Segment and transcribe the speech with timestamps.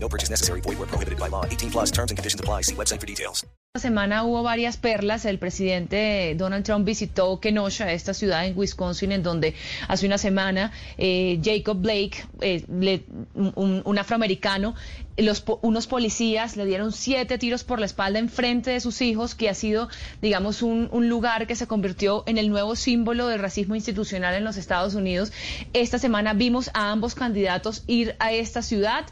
[0.00, 0.60] No purchase necessary.
[0.60, 1.44] Void where prohibited by law.
[1.44, 2.62] 18 plus terms and conditions apply.
[2.62, 3.44] See website for details.
[3.74, 5.26] Esta semana hubo varias perlas.
[5.26, 9.54] El presidente Donald Trump visitó Kenosha, esta ciudad en Wisconsin, en donde
[9.88, 14.74] hace una semana eh, Jacob Blake, eh, le- un, un afroamericano,
[15.18, 19.34] los, unos policías le dieron siete tiros por la espalda en frente de sus hijos,
[19.34, 19.88] que ha sido,
[20.22, 24.44] digamos, un, un lugar que se convirtió en el nuevo símbolo del racismo institucional en
[24.44, 25.32] los Estados Unidos.
[25.72, 29.06] Esta semana vimos a ambos candidatos ir a esta ciudad.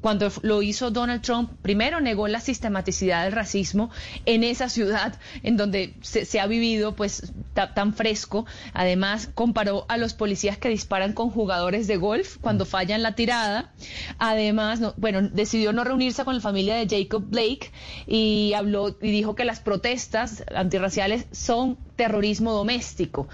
[0.00, 3.90] Cuando lo hizo Donald Trump, primero negó la sistematicidad del racismo
[4.26, 8.44] en esa ciudad en donde se, se ha vivido pues ta- tan fresco.
[8.74, 13.72] Además, comparó a los policías que disparan con jugadores de golf cuando fallan la tirada.
[14.18, 17.70] Además, no- bueno, decidió no reunirse con la familia de Jacob Blake
[18.06, 23.28] y habló y dijo que las protestas antirraciales son terrorismo doméstico.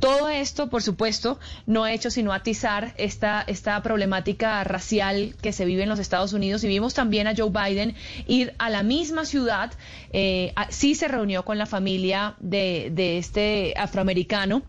[0.00, 5.64] Todo esto, por supuesto, no ha hecho sino atizar esta, esta problemática racial que se
[5.64, 7.94] vive en los Estados Unidos y vimos también a Joe Biden
[8.26, 9.72] ir a la misma ciudad,
[10.12, 14.62] eh, sí se reunió con la familia de este afroamericano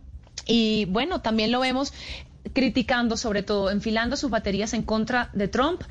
[0.45, 1.93] y bueno, también lo vemos
[2.53, 5.81] criticando, sobre todo, enfilando sus baterías en contra de Trump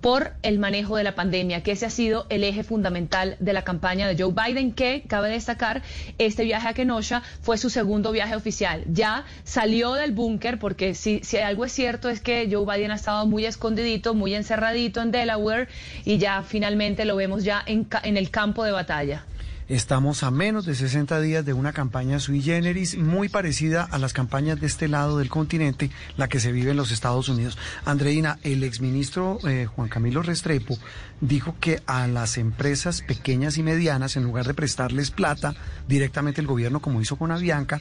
[0.00, 3.62] por el manejo de la pandemia, que ese ha sido el eje fundamental de la
[3.62, 5.82] campaña de Joe Biden, que cabe destacar,
[6.18, 8.84] este viaje a Kenosha fue su segundo viaje oficial.
[8.86, 12.96] Ya salió del búnker, porque si, si algo es cierto es que Joe Biden ha
[12.96, 15.68] estado muy escondidito, muy encerradito en Delaware,
[16.04, 19.24] y ya finalmente lo vemos ya en, en el campo de batalla.
[19.70, 24.12] Estamos a menos de 60 días de una campaña sui generis muy parecida a las
[24.12, 27.56] campañas de este lado del continente, la que se vive en los Estados Unidos.
[27.84, 30.76] Andreina, el exministro eh, Juan Camilo Restrepo
[31.20, 35.54] dijo que a las empresas pequeñas y medianas, en lugar de prestarles plata
[35.86, 37.80] directamente el gobierno, como hizo con Avianca,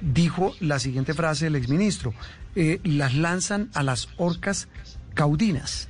[0.00, 2.14] dijo la siguiente frase del exministro,
[2.54, 4.68] eh, las lanzan a las orcas
[5.14, 5.88] caudinas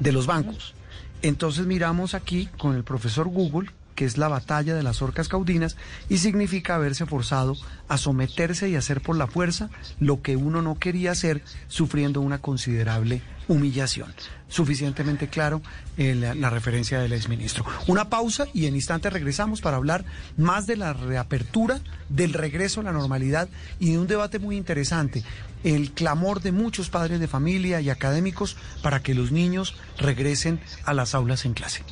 [0.00, 0.74] de los bancos.
[1.22, 5.76] Entonces miramos aquí con el profesor Google, que es la batalla de las orcas caudinas,
[6.08, 7.56] y significa haberse forzado
[7.88, 12.38] a someterse y hacer por la fuerza lo que uno no quería hacer, sufriendo una
[12.38, 14.14] considerable humillación.
[14.46, 15.62] Suficientemente claro
[15.96, 17.64] eh, la, la referencia del exministro.
[17.88, 20.04] Una pausa y en instantes regresamos para hablar
[20.36, 23.48] más de la reapertura, del regreso a la normalidad
[23.80, 25.24] y de un debate muy interesante,
[25.64, 30.94] el clamor de muchos padres de familia y académicos para que los niños regresen a
[30.94, 31.82] las aulas en clase.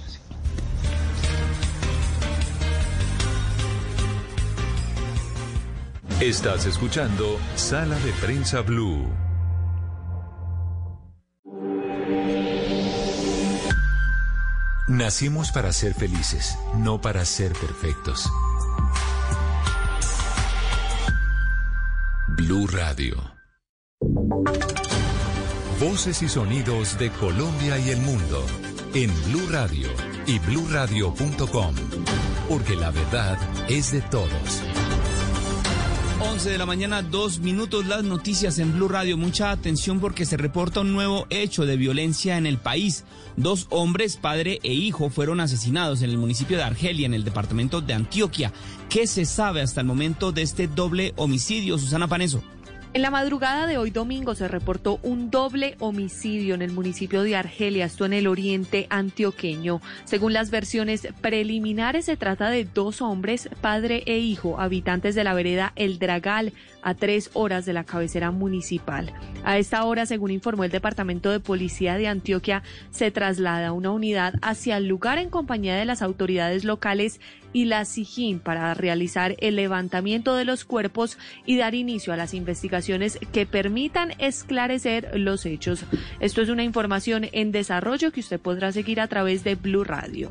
[6.21, 9.06] Estás escuchando Sala de Prensa Blue.
[14.88, 18.32] Nacimos para ser felices, no para ser perfectos.
[22.28, 23.16] Blue Radio.
[25.78, 28.43] Voces y sonidos de Colombia y el mundo
[28.94, 29.91] en Blue Radio
[30.26, 31.75] y bluradio.com,
[32.49, 33.38] porque la verdad
[33.69, 34.62] es de todos.
[36.26, 39.16] 11 de la mañana, dos minutos, las noticias en Blue Radio.
[39.16, 43.04] Mucha atención porque se reporta un nuevo hecho de violencia en el país.
[43.37, 47.81] Dos hombres, padre e hijo, fueron asesinados en el municipio de Argelia, en el departamento
[47.81, 48.53] de Antioquia.
[48.88, 52.43] ¿Qué se sabe hasta el momento de este doble homicidio, Susana Paneso?
[52.97, 57.37] En la madrugada de hoy domingo se reportó un doble homicidio en el municipio de
[57.37, 59.83] Argelia, esto en el oriente antioqueño.
[60.07, 65.35] Según las versiones preliminares, se trata de dos hombres, padre e hijo, habitantes de la
[65.35, 69.12] vereda El Dragal, a tres horas de la cabecera municipal.
[69.45, 74.37] A esta hora, según informó el Departamento de Policía de Antioquia, se traslada una unidad
[74.41, 77.21] hacia el lugar en compañía de las autoridades locales
[77.56, 81.17] y la SIJIN para realizar el levantamiento de los cuerpos
[81.47, 85.87] y dar inicio a las investigaciones que permitan esclarecer los hechos.
[86.20, 90.31] Esto es una información en desarrollo que usted podrá seguir a través de Blue Radio.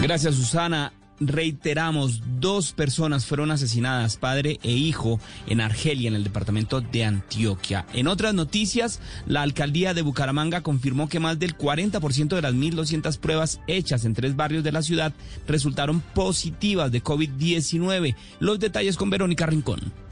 [0.00, 0.92] Gracias, Susana.
[1.20, 7.86] Reiteramos, dos personas fueron asesinadas, padre e hijo, en Argelia, en el departamento de Antioquia.
[7.94, 13.18] En otras noticias, la alcaldía de Bucaramanga confirmó que más del 40% de las 1.200
[13.18, 15.12] pruebas hechas en tres barrios de la ciudad
[15.46, 18.14] resultaron positivas de COVID-19.
[18.40, 20.05] Los detalles con Verónica Rincón.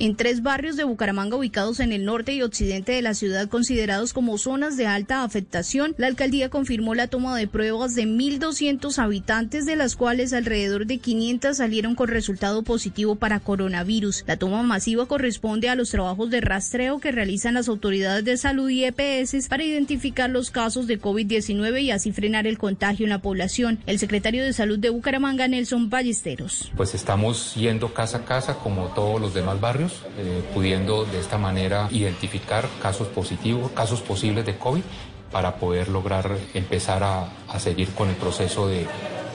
[0.00, 4.14] En tres barrios de Bucaramanga ubicados en el norte y occidente de la ciudad considerados
[4.14, 5.94] como zonas de alta afectación.
[5.98, 10.98] La alcaldía confirmó la toma de pruebas de 1.200 habitantes, de las cuales alrededor de
[10.98, 14.24] 500 salieron con resultado positivo para coronavirus.
[14.26, 18.70] La toma masiva corresponde a los trabajos de rastreo que realizan las autoridades de salud
[18.70, 23.20] y EPS para identificar los casos de COVID-19 y así frenar el contagio en la
[23.20, 23.78] población.
[23.84, 26.72] El secretario de Salud de Bucaramanga, Nelson Ballesteros.
[26.74, 31.38] Pues estamos yendo casa a casa como todos los demás barrios, eh, pudiendo de esta
[31.38, 34.82] manera identificar casos positivos, casos posibles de COVID
[35.30, 38.86] para poder lograr empezar a, a seguir con el proceso de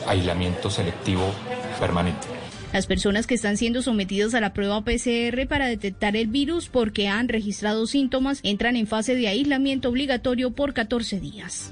[0.07, 1.31] aislamiento selectivo
[1.79, 2.27] permanente.
[2.73, 7.07] Las personas que están siendo sometidas a la prueba PCR para detectar el virus porque
[7.07, 11.71] han registrado síntomas entran en fase de aislamiento obligatorio por 14 días.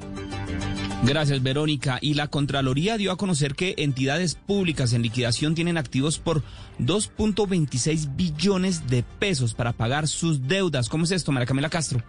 [1.05, 1.99] Gracias, Verónica.
[2.01, 6.41] Y la Contraloría dio a conocer que entidades públicas en liquidación tienen activos por
[6.79, 10.87] 2.26 billones de pesos para pagar sus deudas.
[10.87, 12.01] ¿Cómo es esto, María Camila Castro?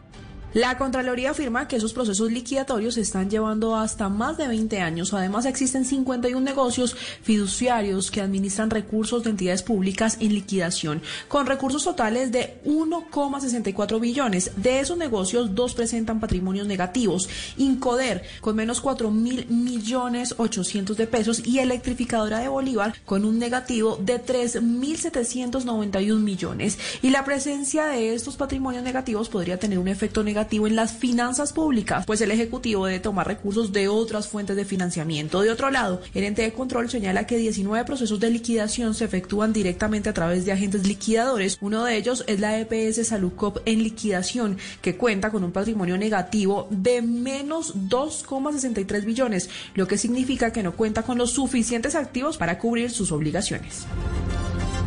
[0.54, 5.12] La Contraloría afirma que esos procesos liquidatorios se están llevando hasta más de 20 años.
[5.12, 11.82] Además, existen 51 negocios fiduciarios que administran recursos de entidades públicas en liquidación, con recursos
[11.82, 14.52] totales de 1,64 billones.
[14.54, 17.28] De esos negocios, dos presentan patrimonios negativos.
[17.56, 23.40] Incoder, con menos 4 mil millones 800 de pesos, y Electrificadora de Bolívar, con un
[23.40, 26.78] negativo de 3 mil 791 millones.
[27.02, 31.52] Y la presencia de estos patrimonios negativos podría tener un efecto negativo en las finanzas
[31.52, 35.40] públicas, pues el Ejecutivo debe tomar recursos de otras fuentes de financiamiento.
[35.42, 39.52] De otro lado, el ente de control señala que 19 procesos de liquidación se efectúan
[39.52, 41.58] directamente a través de agentes liquidadores.
[41.60, 46.68] Uno de ellos es la EPS Salucop en liquidación, que cuenta con un patrimonio negativo
[46.70, 52.58] de menos 2,63 billones, lo que significa que no cuenta con los suficientes activos para
[52.58, 53.86] cubrir sus obligaciones.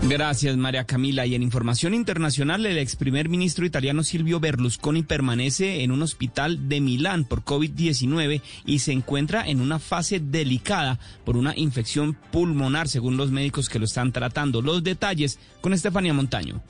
[0.04, 1.26] Gracias, María Camila.
[1.26, 6.70] Y en información internacional, el ex primer ministro italiano Silvio Berlusconi permanece en un hospital
[6.70, 12.88] de Milán por COVID-19 y se encuentra en una fase delicada por una infección pulmonar,
[12.88, 14.62] según los médicos que lo están tratando.
[14.62, 16.62] Los detalles con Estefanía Montaño.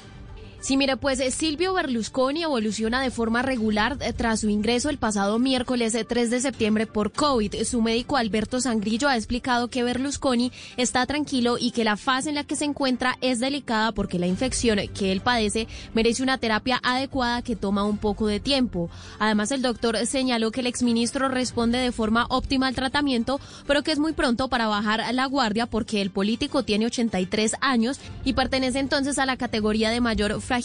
[0.68, 4.98] Sí, mire, pues eh, Silvio Berlusconi evoluciona de forma regular eh, tras su ingreso el
[4.98, 7.64] pasado miércoles 3 eh, de septiembre por COVID.
[7.64, 12.36] Su médico Alberto Sangrillo ha explicado que Berlusconi está tranquilo y que la fase en
[12.36, 16.82] la que se encuentra es delicada porque la infección que él padece merece una terapia
[16.84, 18.90] adecuada que toma un poco de tiempo.
[19.20, 23.94] Además, el doctor señaló que el exministro responde de forma óptima al tratamiento, pero que
[23.94, 28.80] es muy pronto para bajar la guardia porque el político tiene 83 años y pertenece
[28.80, 30.57] entonces a la categoría de mayor fragilidad,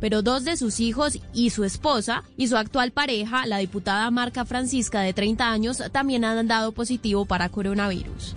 [0.00, 4.44] pero dos de sus hijos y su esposa y su actual pareja, la diputada Marca
[4.44, 8.34] Francisca de 30 años, también han dado positivo para coronavirus.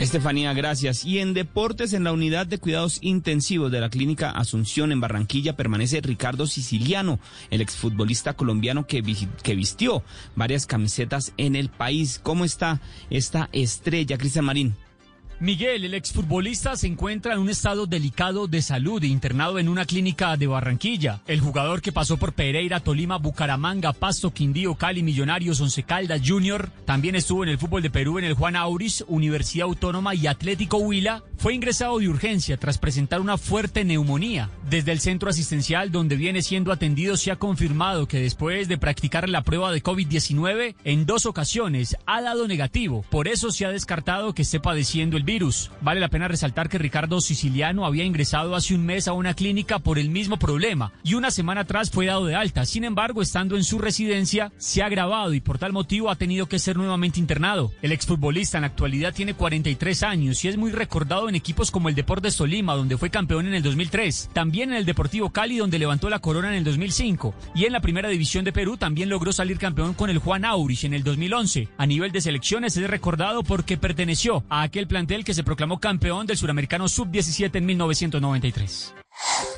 [0.00, 1.04] Estefanía, gracias.
[1.04, 5.56] Y en deportes, en la unidad de cuidados intensivos de la Clínica Asunción en Barranquilla
[5.56, 7.20] permanece Ricardo Siciliano,
[7.50, 9.02] el exfutbolista colombiano que,
[9.42, 10.02] que vistió
[10.34, 12.18] varias camisetas en el país.
[12.22, 12.80] ¿Cómo está
[13.10, 14.74] esta estrella, Cristian Marín?
[15.40, 20.36] Miguel, el exfutbolista, se encuentra en un estado delicado de salud, internado en una clínica
[20.36, 21.22] de Barranquilla.
[21.26, 26.70] El jugador que pasó por Pereira, Tolima, Bucaramanga, Pasto, Quindío, Cali, Millonarios, Once Caldas, Junior,
[26.84, 30.76] también estuvo en el fútbol de Perú en el Juan Auris, Universidad Autónoma y Atlético
[30.76, 34.50] Huila, fue ingresado de urgencia tras presentar una fuerte neumonía.
[34.68, 39.26] Desde el centro asistencial donde viene siendo atendido se ha confirmado que después de practicar
[39.26, 43.06] la prueba de COVID-19 en dos ocasiones ha dado negativo.
[43.08, 45.70] Por eso se ha descartado que esté padeciendo el virus.
[45.80, 49.78] Vale la pena resaltar que Ricardo Siciliano había ingresado hace un mes a una clínica
[49.78, 52.66] por el mismo problema y una semana atrás fue dado de alta.
[52.66, 56.46] Sin embargo, estando en su residencia, se ha agravado y por tal motivo ha tenido
[56.46, 57.70] que ser nuevamente internado.
[57.80, 61.88] El exfutbolista en la actualidad tiene 43 años y es muy recordado en equipos como
[61.88, 65.78] el Deportes Tolima, donde fue campeón en el 2003, también en el Deportivo Cali, donde
[65.78, 69.32] levantó la corona en el 2005, y en la Primera División de Perú también logró
[69.32, 71.68] salir campeón con el Juan Aurich en el 2011.
[71.78, 76.26] A nivel de selecciones es recordado porque perteneció a aquel plantel que se proclamó campeón
[76.26, 78.94] del suramericano sub-17 en 1993.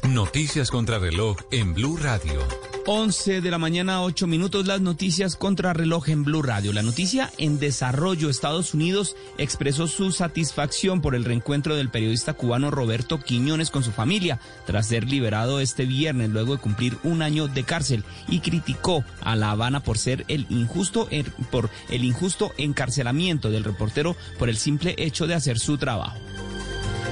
[0.08, 2.40] Noticias contra reloj en Blue Radio.
[2.86, 6.72] 11 de la mañana, 8 minutos, las noticias contra reloj en Blue Radio.
[6.72, 12.72] La noticia en desarrollo, Estados Unidos expresó su satisfacción por el reencuentro del periodista cubano
[12.72, 17.46] Roberto Quiñones con su familia, tras ser liberado este viernes luego de cumplir un año
[17.46, 21.08] de cárcel, y criticó a La Habana por ser el injusto,
[21.52, 26.18] por el injusto encarcelamiento del reportero por el simple hecho de hacer su trabajo.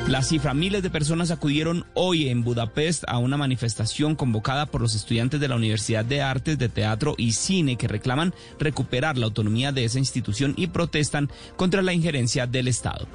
[0.09, 4.97] La cifra, miles de personas acudieron hoy en Budapest a una manifestación convocada por los
[4.97, 9.71] estudiantes de la Universidad de Artes, de Teatro y Cine que reclaman recuperar la autonomía
[9.71, 13.07] de esa institución y protestan contra la injerencia del Estado.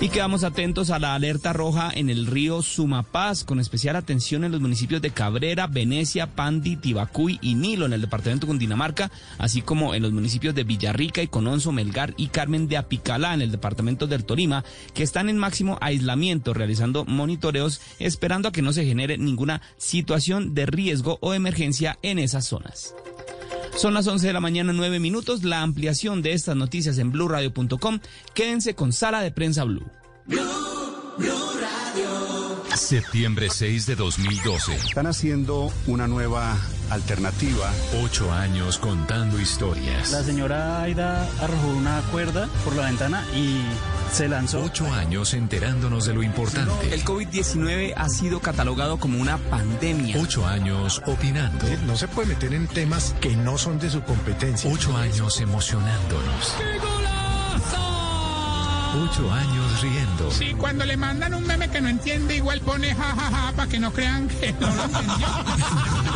[0.00, 4.52] Y quedamos atentos a la alerta roja en el río Sumapaz, con especial atención en
[4.52, 9.60] los municipios de Cabrera, Venecia, Pandi, Tibacuy y Nilo en el departamento de Cundinamarca, así
[9.60, 13.50] como en los municipios de Villarrica y Cononso, Melgar y Carmen de Apicalá en el
[13.50, 14.64] departamento del Tolima,
[14.94, 20.54] que están en máximo aislamiento, realizando monitoreos, esperando a que no se genere ninguna situación
[20.54, 22.94] de riesgo o emergencia en esas zonas.
[23.78, 25.44] Son las 11 de la mañana, 9 minutos.
[25.44, 28.00] La ampliación de estas noticias en blurradio.com.
[28.34, 29.88] Quédense con Sala de Prensa Blue.
[32.78, 34.76] Septiembre 6 de 2012.
[34.76, 36.56] Están haciendo una nueva
[36.90, 37.70] alternativa.
[38.02, 40.12] Ocho años contando historias.
[40.12, 43.60] La señora Aida arrojó una cuerda por la ventana y
[44.12, 44.62] se lanzó.
[44.62, 46.94] Ocho años enterándonos de lo importante.
[46.94, 50.16] El COVID-19 ha sido catalogado como una pandemia.
[50.20, 51.66] Ocho años opinando.
[51.84, 54.70] No se puede meter en temas que no son de su competencia.
[54.72, 56.54] Ocho años emocionándonos.
[56.58, 57.17] ¡Qué golazo!
[59.04, 60.30] Ocho años riendo.
[60.30, 63.68] Sí, cuando le mandan un meme que no entiende, igual pone jajaja ja, ja, para
[63.68, 65.26] que no crean que no lo entendió.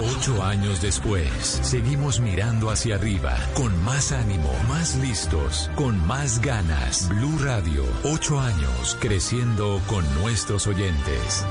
[0.16, 7.08] Ocho años después, seguimos mirando hacia arriba, con más ánimo, más listos, con más ganas.
[7.08, 11.44] Blue Radio, ocho años creciendo con nuestros oyentes.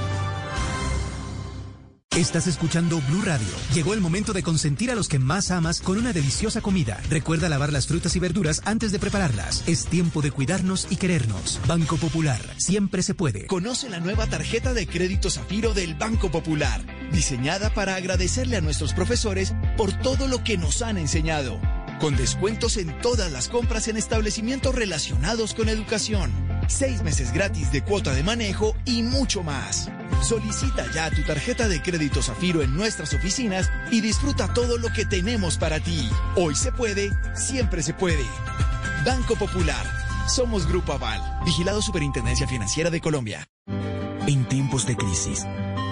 [2.17, 3.47] Estás escuchando Blue Radio.
[3.73, 6.99] Llegó el momento de consentir a los que más amas con una deliciosa comida.
[7.09, 9.63] Recuerda lavar las frutas y verduras antes de prepararlas.
[9.65, 11.61] Es tiempo de cuidarnos y querernos.
[11.69, 12.41] Banco Popular.
[12.57, 13.47] Siempre se puede.
[13.47, 18.93] Conoce la nueva tarjeta de crédito Zafiro del Banco Popular, diseñada para agradecerle a nuestros
[18.93, 21.61] profesores por todo lo que nos han enseñado.
[22.01, 26.29] Con descuentos en todas las compras en establecimientos relacionados con educación.
[26.67, 29.89] Seis meses gratis de cuota de manejo y mucho más.
[30.21, 35.05] Solicita ya tu tarjeta de crédito Zafiro en nuestras oficinas y disfruta todo lo que
[35.05, 36.09] tenemos para ti.
[36.35, 38.25] Hoy se puede, siempre se puede.
[39.05, 39.85] Banco Popular.
[40.27, 41.21] Somos Grupo Aval.
[41.45, 43.47] Vigilado Superintendencia Financiera de Colombia.
[44.27, 45.45] En tiempos de crisis,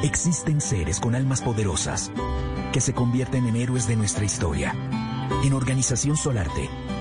[0.03, 2.11] existen seres con almas poderosas
[2.71, 4.75] que se convierten en héroes de nuestra historia.
[5.43, 6.69] En Organización Solarte,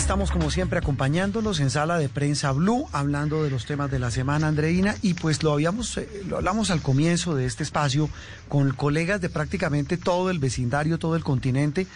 [0.00, 4.10] Estamos como siempre acompañándolos en sala de prensa Blue, hablando de los temas de la
[4.10, 8.08] semana, Andreina, y pues lo habíamos, eh, lo hablamos al comienzo de este espacio
[8.48, 11.86] con colegas de prácticamente todo el vecindario, todo el continente,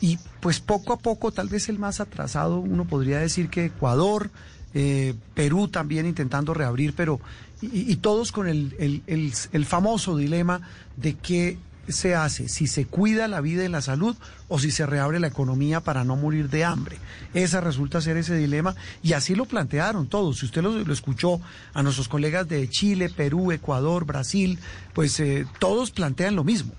[0.00, 4.30] y pues poco a poco, tal vez el más atrasado, uno podría decir que Ecuador,
[4.72, 7.20] eh, Perú también intentando reabrir, pero
[7.60, 10.62] y, todos con el, el, el, el famoso dilema
[10.96, 12.48] de que se hace?
[12.48, 14.16] Si se cuida la vida y la salud
[14.48, 16.96] o si se reabre la economía para no morir de hambre.
[17.34, 20.38] Esa resulta ser ese dilema y así lo plantearon todos.
[20.38, 21.40] Si usted lo, escuchó
[21.72, 24.58] a nuestros colegas de Chile, Perú, Ecuador, Brasil,
[24.92, 26.72] pues eh, todos plantean lo mismo.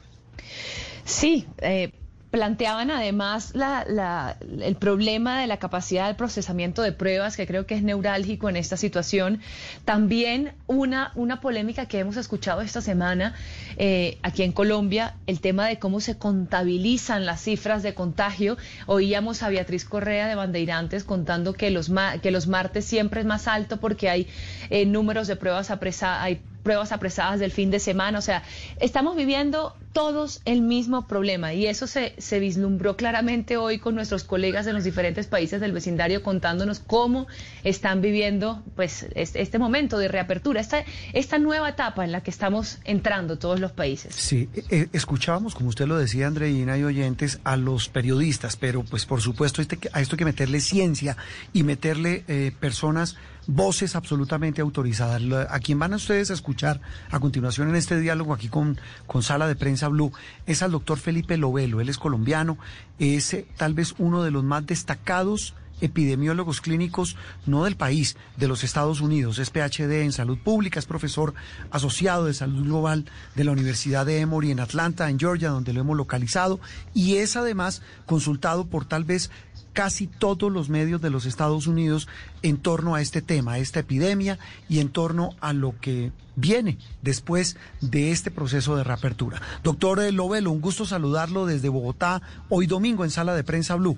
[1.04, 1.92] Sí, eh,
[2.36, 7.66] planteaban además la, la, el problema de la capacidad de procesamiento de pruebas, que creo
[7.66, 9.40] que es neurálgico en esta situación.
[9.86, 13.36] También una, una polémica que hemos escuchado esta semana
[13.78, 18.58] eh, aquí en Colombia, el tema de cómo se contabilizan las cifras de contagio.
[18.86, 21.90] Oíamos a Beatriz Correa de Bandeirantes contando que los,
[22.22, 24.28] que los martes siempre es más alto porque hay
[24.70, 28.18] eh, números de pruebas apresadas, pruebas apresadas del fin de semana.
[28.18, 28.44] O sea,
[28.82, 34.26] estamos viviendo todos el mismo problema y eso se, se vislumbró claramente hoy con nuestros
[34.26, 37.28] colegas de los diferentes países del vecindario contándonos cómo
[37.64, 42.80] están viviendo pues este, momento de reapertura, esta, esta nueva etapa en la que estamos
[42.84, 44.14] entrando todos los países.
[44.16, 49.06] Sí, eh, escuchábamos, como usted lo decía, Andreina y oyentes, a los periodistas, pero pues
[49.06, 51.16] por supuesto este, a esto hay que meterle ciencia
[51.54, 53.16] y meterle eh, personas
[53.48, 55.22] voces absolutamente autorizadas.
[55.50, 59.24] A quien van a ustedes a escuchar a continuación en este diálogo aquí con, con
[59.24, 60.12] Sala de Prensa Blue
[60.46, 61.82] es al doctor Felipe Lovelo.
[61.82, 62.58] Él es colombiano,
[63.00, 68.48] es eh, tal vez uno de los más destacados epidemiólogos clínicos, no del país, de
[68.48, 69.40] los Estados Unidos.
[69.40, 71.34] Es PhD en salud pública, es profesor
[71.72, 75.82] asociado de salud global de la Universidad de Emory en Atlanta, en Georgia, donde lo
[75.82, 76.60] hemos localizado,
[76.94, 79.32] y es además consultado por tal vez
[79.76, 82.08] casi todos los medios de los Estados Unidos
[82.42, 84.40] en torno a este tema, a esta epidemia
[84.70, 89.42] y en torno a lo que viene después de este proceso de reapertura.
[89.64, 93.98] Doctor Lovelo, un gusto saludarlo desde Bogotá, hoy domingo en Sala de Prensa Blue.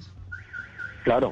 [1.04, 1.32] Claro,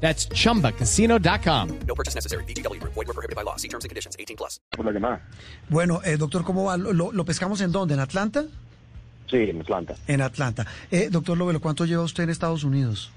[0.00, 1.68] That's chumbacasino.com.
[1.86, 2.44] No purchase necessary.
[2.44, 2.94] VGW Group.
[2.94, 3.56] Void were prohibited by law.
[3.56, 4.16] See terms and conditions.
[4.18, 4.60] 18 plus.
[4.76, 5.20] Por la llamada.
[5.68, 6.76] Bueno, eh, doctor, ¿cómo va?
[6.76, 7.94] ¿Lo, lo pescamos en dónde?
[7.94, 8.44] ¿En Atlanta?
[9.30, 9.94] Sí, en Atlanta.
[10.08, 10.66] En Atlanta.
[10.90, 13.12] Eh, doctor Lovelo, ¿cuánto lleva usted en Estados Unidos?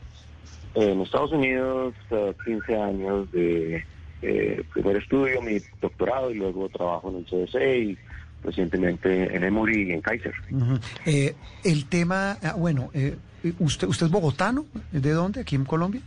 [0.75, 3.83] En Estados Unidos, eh, 15 años de
[4.21, 7.97] eh, primer estudio, mi doctorado y luego trabajo en el CDC y
[8.43, 10.33] recientemente en Emory y en Kaiser.
[10.51, 10.79] Ujú.
[11.05, 13.15] Eh, el tema, ah, bueno, eh,
[13.59, 14.65] ¿usted, ¿usted es bogotano?
[14.91, 15.41] ¿De dónde?
[15.41, 16.01] ¿Aquí en Colombia?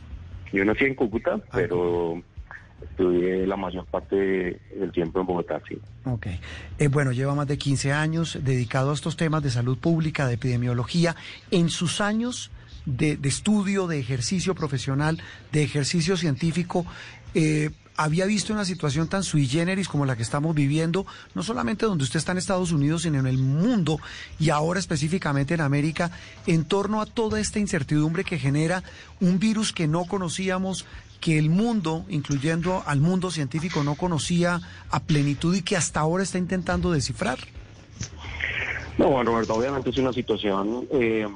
[0.52, 2.22] Yo nací en Cúcuta, pero
[2.82, 5.78] estudié la mayor parte del tiempo en Bogotá, sí.
[6.04, 6.26] Ok.
[6.78, 10.34] Eh, bueno, lleva más de 15 años dedicado a estos temas de salud pública, de
[10.34, 11.16] epidemiología.
[11.50, 12.50] En sus años
[12.84, 15.20] de, de estudio, de ejercicio profesional,
[15.52, 16.86] de ejercicio científico,
[17.34, 21.86] eh, había visto una situación tan sui generis como la que estamos viviendo, no solamente
[21.86, 23.98] donde usted está en Estados Unidos, sino en el mundo
[24.38, 26.10] y ahora específicamente en América,
[26.46, 28.82] en torno a toda esta incertidumbre que genera
[29.20, 30.84] un virus que no conocíamos,
[31.20, 34.60] que el mundo, incluyendo al mundo científico, no conocía
[34.90, 37.38] a plenitud y que hasta ahora está intentando descifrar.
[38.98, 41.26] No, bueno, Roberto, obviamente es una situación eh,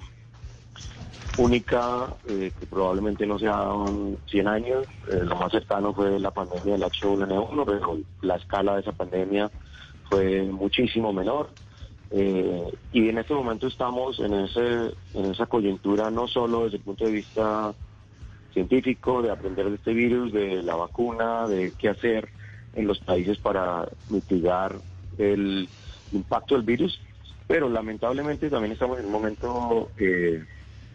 [1.39, 4.87] única eh, que probablemente no se ha dado en 100 años.
[5.11, 9.51] Eh, lo más cercano fue la pandemia del H1N1, pero la escala de esa pandemia
[10.09, 11.51] fue muchísimo menor.
[12.11, 16.83] Eh, y en este momento estamos en, ese, en esa coyuntura no solo desde el
[16.83, 17.73] punto de vista
[18.53, 22.29] científico, de aprender de este virus, de la vacuna, de qué hacer
[22.75, 24.75] en los países para mitigar
[25.19, 25.69] el
[26.13, 27.01] impacto del virus,
[27.47, 30.45] pero lamentablemente también estamos en un momento eh,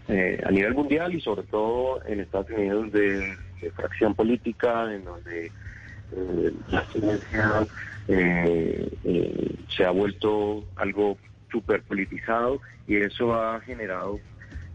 [0.07, 3.37] eh, a nivel mundial y sobre todo en Estados Unidos de,
[3.75, 7.65] fracción política, en donde eh, la ciencia
[8.07, 11.17] eh, eh, se ha vuelto algo
[11.51, 14.19] súper politizado y eso ha generado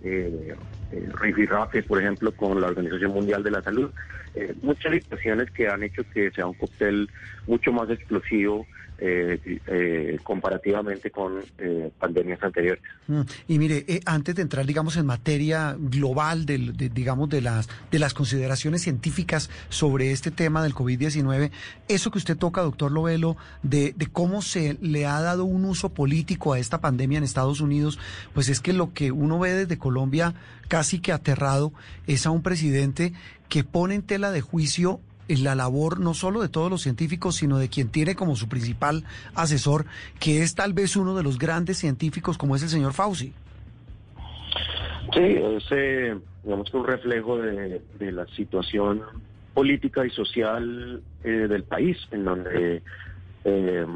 [0.02, 0.54] eh,
[0.92, 3.90] eh, por ejemplo, con la Organización Mundial de la Salud.
[4.34, 7.08] Eh, muchas situaciones que han hecho que sea un cóctel
[7.46, 8.66] mucho más explosivo
[9.00, 12.82] eh, eh, comparativamente con eh, pandemias anteriores.
[13.08, 17.40] Mm, Y mire, eh, antes de entrar, digamos, en materia global, del, de, digamos, de
[17.40, 21.50] las, de las consideraciones científicas sobre este tema del COVID-19,
[21.88, 25.88] eso que usted toca, doctor Lovelo, de, de cómo se le ha dado un uso
[25.94, 27.98] político a esta pandemia en Estados Unidos,
[28.34, 30.34] pues es que lo que uno ve desde Colombia,
[30.68, 31.72] casi que aterrado,
[32.06, 33.12] es a un presidente
[33.48, 35.00] que pone en tela de juicio
[35.32, 38.48] en la labor no solo de todos los científicos, sino de quien tiene como su
[38.48, 39.86] principal asesor,
[40.18, 43.32] que es tal vez uno de los grandes científicos como es el señor Fauci.
[45.12, 49.02] Sí, es eh, digamos que un reflejo de, la situación
[49.54, 52.82] política y social eh, del país, en donde
[53.44, 53.86] eh,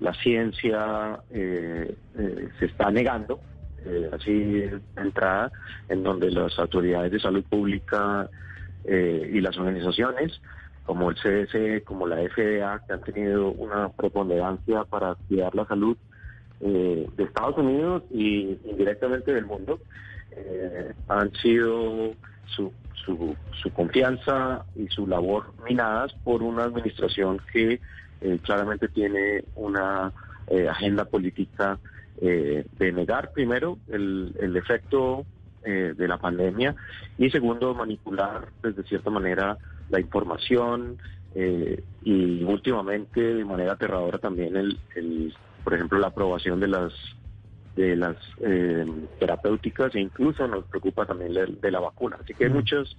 [0.00, 3.40] la ciencia eh, eh, se está negando,
[3.84, 5.52] eh, así de entrada,
[5.88, 8.28] en donde las autoridades de salud pública
[8.82, 10.40] y las organizaciones
[10.84, 15.96] como el CDC, como la FDA, que han tenido una preponderancia para cuidar la salud
[16.60, 19.78] eh, de Estados Unidos y indirectamente del mundo,
[20.32, 22.12] eh, han sido
[22.46, 22.72] su,
[23.04, 27.80] su, su confianza y su labor minadas por una administración que
[28.20, 30.12] eh, claramente tiene una
[30.48, 31.78] eh, agenda política
[32.20, 35.24] de negar primero el, el efecto
[35.62, 36.74] de la pandemia
[37.16, 39.56] y segundo manipular pues, de cierta manera
[39.90, 40.98] la información
[41.34, 46.92] eh, y últimamente de manera aterradora también el, el por ejemplo la aprobación de las
[47.76, 48.84] de las eh,
[49.18, 52.96] terapéuticas e incluso nos preocupa también de, de la vacuna así que hay muchas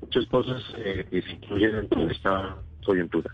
[0.00, 3.30] muchas cosas eh, que se incluyen dentro de esta coyuntura.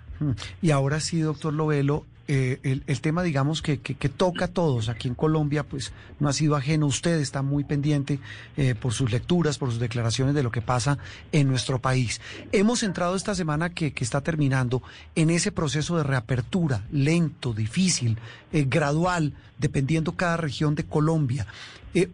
[0.63, 3.77] Y ahora sí, doctor Lovelo, eh, el, tema, digamos, que,
[4.17, 6.87] toca a todos aquí en Colombia, pues no ha sido ajeno.
[6.87, 8.21] Usted está muy pendiente
[8.57, 10.97] eh, por sus lecturas, por sus declaraciones de lo que pasa
[11.33, 12.21] en nuestro país.
[12.53, 14.81] Hemos entrado esta semana que, está terminando
[15.17, 18.17] en ese proceso de reapertura, lento, difícil,
[18.53, 21.49] eh, gradual, dependiendo cada región de Colombia.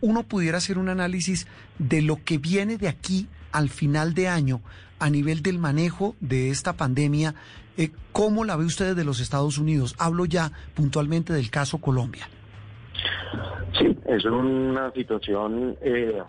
[0.01, 1.47] Uno pudiera hacer un análisis
[1.79, 4.63] de lo que viene de aquí al final de año
[4.99, 7.35] a nivel del manejo de esta pandemia.
[7.77, 9.95] Eh, ¿Cómo la ve usted desde los Estados Unidos?
[9.99, 12.29] Hablo ya puntualmente del caso Colombia.
[13.79, 16.23] Sí, es una situación eh,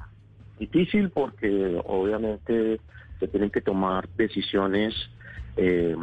[0.60, 2.80] difícil porque obviamente
[3.20, 4.94] se tienen que tomar decisiones
[5.56, 5.96] eh,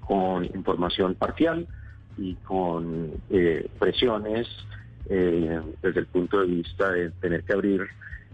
[0.00, 1.66] con información parcial
[2.16, 4.48] y con eh, presiones
[5.08, 7.82] eh, desde el punto de vista de tener que abrir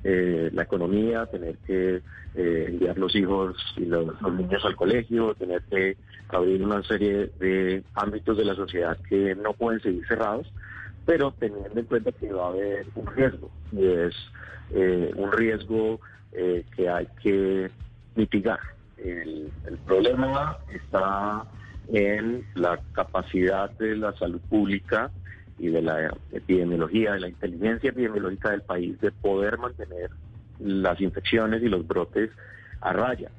[0.04, 2.02] eh, la economía, tener que
[2.34, 5.96] eh, enviar los hijos y los, niños al colegio, tener que
[6.28, 10.52] abrir una serie de ámbitos de la sociedad que no pueden seguir cerrados,
[11.06, 14.14] pero teniendo en cuenta que va a haber un riesgo, y es
[14.72, 16.00] eh, un riesgo
[16.32, 17.70] eh, que hay que
[18.14, 18.60] mitigar.
[18.98, 21.44] El problema está
[21.92, 25.10] en la capacidad de la salud pública
[25.58, 30.10] y de la epidemiología, de la inteligencia epidemiológica del país de poder mantener
[30.58, 32.30] las infecciones y los brotes
[32.80, 33.30] a raya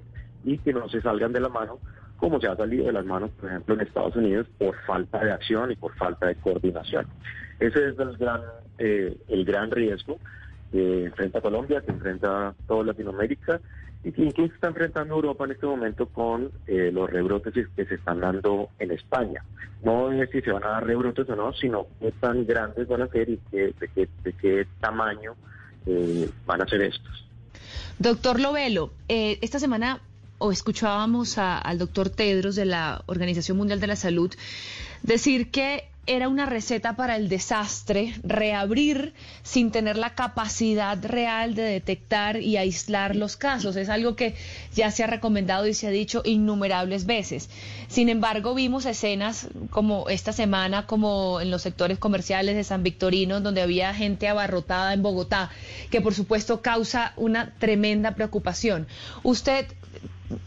[0.44, 1.80] y que no se salgan de la mano
[2.18, 5.32] como se ha salido de las manos, por ejemplo, en Estados Unidos por falta de
[5.32, 7.08] acción y por falta de coordinación.
[7.60, 8.42] Ese es el gran,
[8.78, 10.18] eh, el gran riesgo
[10.72, 13.60] que enfrenta Colombia, que enfrenta toda Latinoamérica
[14.06, 18.20] y incluso está enfrentando Europa en este momento con eh, los rebrotes que se están
[18.22, 19.44] dando en España.
[19.84, 23.02] No es si se van a dar rebrotes o no, sino qué tan grandes van
[23.02, 25.34] a ser y qué, de, qué, de qué tamaño
[25.88, 27.28] eh, van a ser estos.
[28.00, 30.02] Doctor Lovelo, eh, esta semana
[30.38, 34.34] o escuchábamos a- al doctor Tedros de la Organización Mundial de la Salud
[35.02, 39.14] decir que era una receta para el desastre reabrir
[39.44, 43.76] sin tener la capacidad real de detectar y aislar los casos.
[43.76, 44.36] Es algo que
[44.74, 47.50] ya se ha recomendado y se ha dicho innumerables veces.
[47.88, 53.42] Sin embargo, vimos escenas como esta semana, como en los sectores comerciales de San Victorino,
[53.42, 55.50] donde había gente abarrotada en Bogotá,
[55.90, 58.88] que por supuesto causa una tremenda preocupación.
[59.24, 59.66] Usted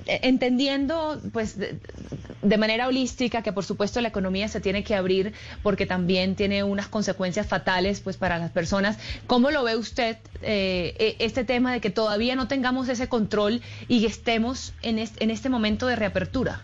[0.07, 5.87] entendiendo pues de, manera holística que por supuesto la economía se tiene que abrir porque
[5.87, 8.99] también tiene unas consecuencias fatales pues para las personas.
[9.27, 13.61] Cómo lo ve usted eh, eh, este tema de que todavía no tengamos ese control
[13.87, 16.63] y estemos en este, en este momento de reapertura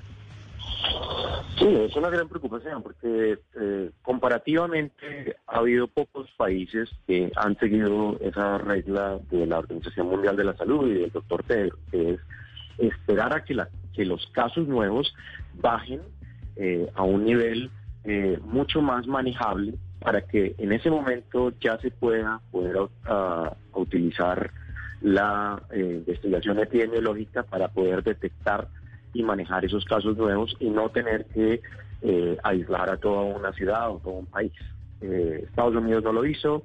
[1.59, 8.19] Sí, es una gran preocupación porque eh, comparativamente ha habido pocos países que han seguido
[8.21, 12.21] esa regla de la Organización Mundial de la Salud y del doctor Tedros, que es
[12.79, 15.15] esperar a que, la, que los casos nuevos
[15.55, 16.01] bajen
[16.57, 17.71] eh, a un nivel
[18.05, 22.91] eh, mucho más manejable para que en ese momento ya se pueda poder uh,
[23.73, 24.51] utilizar
[25.01, 28.69] la eh, investigación epidemiológica para poder detectar
[29.13, 31.61] y manejar esos casos nuevos y no tener que
[32.03, 34.53] eh, aislar a toda una ciudad o todo un país.
[35.03, 36.65] Eh, Estados Unidos no lo hizo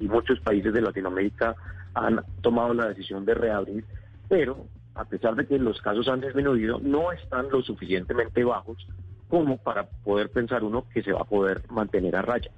[0.00, 1.54] y muchos países de Latinoamérica
[1.94, 3.82] han tomado la decisión de reabrir,
[4.28, 8.86] pero a pesar de que los casos han disminuido, no están lo suficientemente bajos
[9.28, 12.50] como para poder pensar uno que se va a poder mantener a raya.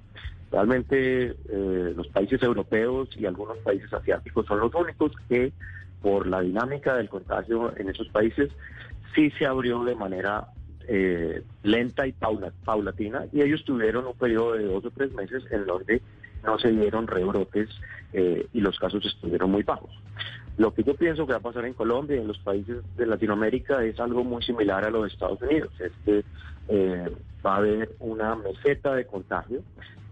[0.51, 5.51] Realmente eh, los países europeos y algunos países asiáticos son los únicos que
[6.01, 8.51] por la dinámica del contagio en esos países
[9.15, 10.47] sí se abrió de manera
[10.87, 15.43] eh, lenta y paula, paulatina y ellos tuvieron un periodo de dos o tres meses
[15.51, 16.01] en donde
[16.45, 17.69] no se dieron rebrotes
[18.13, 19.91] eh, y los casos estuvieron muy bajos.
[20.57, 23.05] Lo que yo pienso que va a pasar en Colombia y en los países de
[23.05, 26.23] Latinoamérica es algo muy similar a los de Estados Unidos, es que
[26.67, 27.11] eh,
[27.45, 29.61] va a haber una meseta de contagio,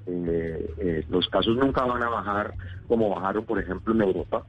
[0.05, 2.53] eh, eh, los casos nunca van a bajar
[2.88, 4.45] como bajaron, por ejemplo, en Europa,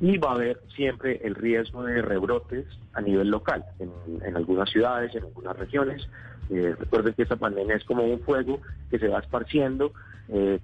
[0.00, 5.14] y va a haber siempre el riesgo de rebrotes a nivel local, en, algunas ciudades,
[5.14, 6.08] en algunas regiones.
[6.50, 9.92] Recuerden que esta pandemia es como un fuego que se va esparciendo,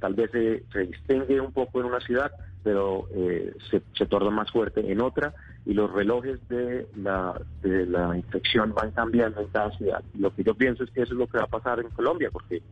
[0.01, 4.31] tal vez se, se, distingue un poco en una ciudad, pero eh, se, se, torna
[4.31, 9.49] más fuerte en otra y los relojes de la, de la infección van cambiando en
[9.49, 10.03] cada ciudad.
[10.19, 12.31] Lo que yo pienso es que eso es lo que va a pasar en Colombia,
[12.33, 12.63] porque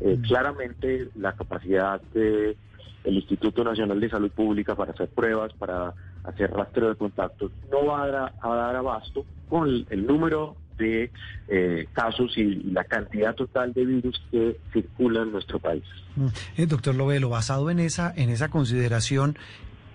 [0.00, 2.56] eh, claramente la capacidad de
[3.04, 5.92] el Instituto Nacional de Salud Pública para hacer pruebas, para
[6.24, 11.10] hacer rastreo de contactos, no va a dar, a dar abasto con el número de
[11.48, 15.84] eh, casos y, la cantidad total de virus que circula en nuestro país.
[16.56, 19.36] Eh, doctor Lovelo, basado en esa, en esa consideración,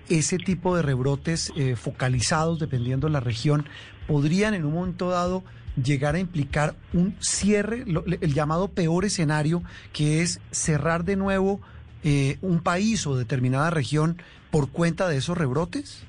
[0.10, 3.66] ese tipo de rebrotes eh, focalizados, dependiendo de la región,
[4.08, 5.44] podrían en un momento dado
[5.82, 9.64] llegar a implicar un cierre, lo, el llamado peor escenario,
[9.94, 11.62] que es cerrar de nuevo
[12.04, 16.04] eh, un país o determinada región por cuenta de esos rebrotes?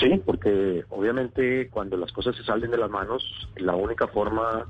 [0.00, 3.24] Sí, porque obviamente cuando las cosas se salen de las manos,
[3.56, 4.66] la única forma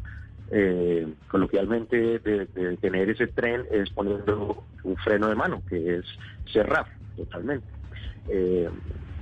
[0.51, 2.46] eh, coloquialmente de,
[2.81, 6.05] tener ese tren es poniendo un freno de mano, que es
[6.51, 7.66] cerrar totalmente.
[8.29, 8.70] Eh,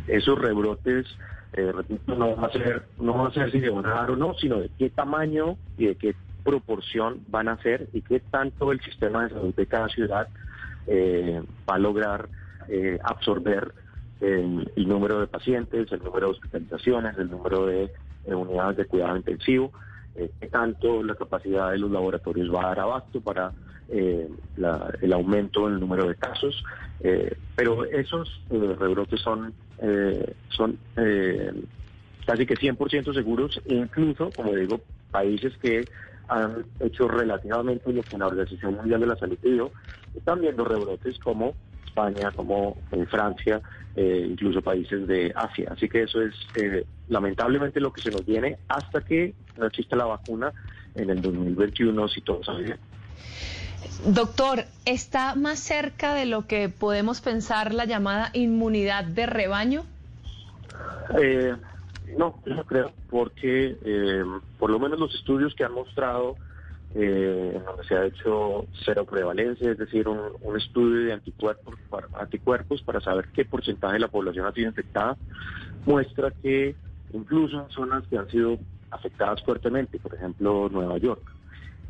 [0.06, 1.06] esos rebrotes,
[1.54, 4.10] eh, repito, no va a ser, no va a ser si se van a dar
[4.12, 8.20] o no, sino de qué tamaño y de qué proporción van a ser y qué
[8.20, 10.28] tanto el sistema de salud de cada ciudad
[10.88, 12.28] va a lograr
[13.02, 13.72] absorber
[14.20, 17.90] el, número de pacientes, el número de hospitalizaciones, el número de,
[18.24, 19.72] de unidades de cuidado intensivo
[20.16, 23.52] eh, tanto la capacidad de los laboratorios va a dar abasto para
[23.88, 26.64] eh, la- el aumento en el número de casos,
[27.00, 31.52] eh, pero esos eh, rebrotes son, eh, son eh,
[32.26, 35.88] casi que 100% seguros, incluso, como digo, países que
[36.28, 39.72] han hecho relativamente lo que la Organización Mundial de la Salud pidió,
[40.14, 41.54] están viendo rebrotes como
[41.96, 43.60] España, como eh, Francia,
[43.94, 45.70] eh, incluso países de Asia.
[45.72, 49.96] Así que eso es eh, lamentablemente lo que se nos viene hasta que no exista
[49.96, 50.52] la vacuna
[50.94, 52.78] en el 2021, si todo sale bien.
[54.06, 59.84] Doctor, ¿está más cerca de lo que podemos pensar la llamada inmunidad de rebaño?
[61.18, 61.54] Eh,
[62.18, 64.24] no, no creo, porque eh,
[64.58, 66.36] por lo menos los estudios que han mostrado
[66.94, 72.08] eh, en donde se ha hecho cero prevalencia, es decir, un, estudio de anticuerpos para,
[72.18, 75.16] anticuerpos para saber qué porcentaje de la población ha sido infectada,
[75.84, 76.74] muestra que
[77.12, 78.58] incluso en zonas que han sido
[78.90, 81.22] afectadas fuertemente, por ejemplo Nueva York,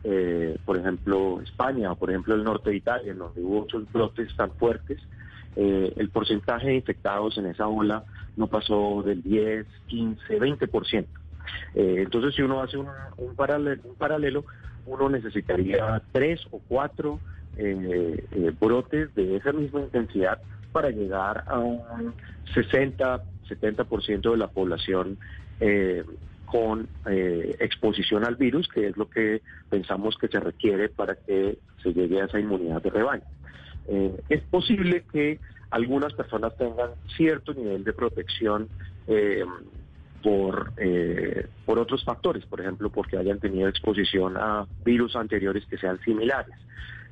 [0.03, 4.35] eh, por ejemplo España por ejemplo el norte de Italia, en donde hubo otros brotes
[4.37, 4.99] tan fuertes,
[5.57, 8.05] eh, el porcentaje de infectados en esa ola
[8.37, 11.07] no pasó del 10, 15, 20%.
[11.75, 14.45] Eh, entonces, si uno hace un, un paralelo, un paralelo,
[14.87, 17.21] uno necesitaría tres o cuatro
[17.57, 20.41] eh, eh, brotes de esa misma intensidad
[20.73, 22.15] para llegar a un
[22.55, 25.19] 60, 70% de la población
[26.45, 31.95] con exposición al virus, que es lo que pensamos que se requiere para que se
[31.95, 33.25] llegue a esa inmunidad de rebaño.
[34.29, 38.69] Es posible que algunas personas tengan cierto nivel de protección
[40.23, 45.79] por, eh, por otros factores, por ejemplo, porque hayan tenido exposición a virus anteriores que
[45.79, 46.55] sean similares,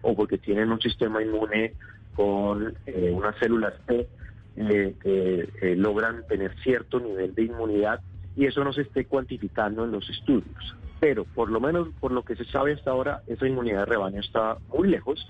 [0.03, 1.75] o porque tienen un sistema inmune
[2.15, 4.09] con eh, unas células T
[4.57, 8.01] eh, que eh, logran tener cierto nivel de inmunidad
[8.37, 10.77] y eso no se esté cuantificando en los estudios.
[11.01, 14.21] Pero por lo menos por lo que se sabe hasta ahora, esa inmunidad de rebaño
[14.21, 15.29] está muy lejos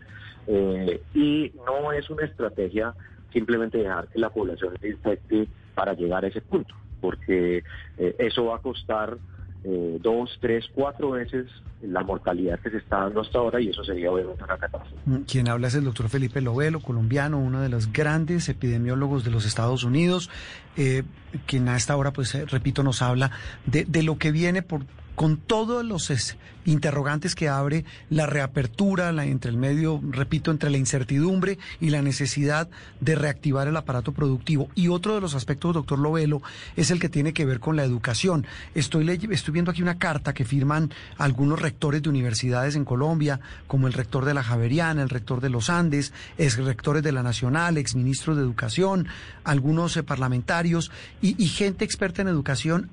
[1.15, 2.95] y no es una estrategia
[3.33, 7.63] simplemente dejar que la población se infecte para llegar a ese punto, porque
[7.99, 9.19] eh, eso va a costar
[9.63, 11.47] eh, dos, tres, cuatro veces
[11.83, 14.97] la mortalidad que se está dando hasta ahora y eso sería obviamente una catástrofe.
[15.05, 19.31] Mm, Quien habla es el doctor Felipe Lovelo, colombiano, uno de los grandes epidemiólogos de
[19.31, 20.31] los Estados Unidos,
[20.79, 21.03] eh,
[21.45, 23.33] quien a esta hora, pues, eh, repito, nos habla
[23.67, 29.13] de, de lo que viene por con todos los es, interrogantes que abre la reapertura
[29.13, 32.69] la, entre el medio, repito, entre la incertidumbre y la necesidad
[33.01, 34.69] de reactivar el aparato productivo.
[34.75, 36.43] Y otro de los aspectos, doctor Lovelo,
[36.77, 38.47] es el que tiene que ver con la educación.
[38.75, 43.87] Estoy, estoy viendo aquí una carta que firman algunos rectores de universidades en Colombia, como
[43.87, 47.77] el rector de la Javeriana, el rector de los Andes, ex rectores de la Nacional,
[47.79, 49.09] ex ministros de Educación,
[49.45, 52.91] algunos eh, parlamentarios y, gente experta en educación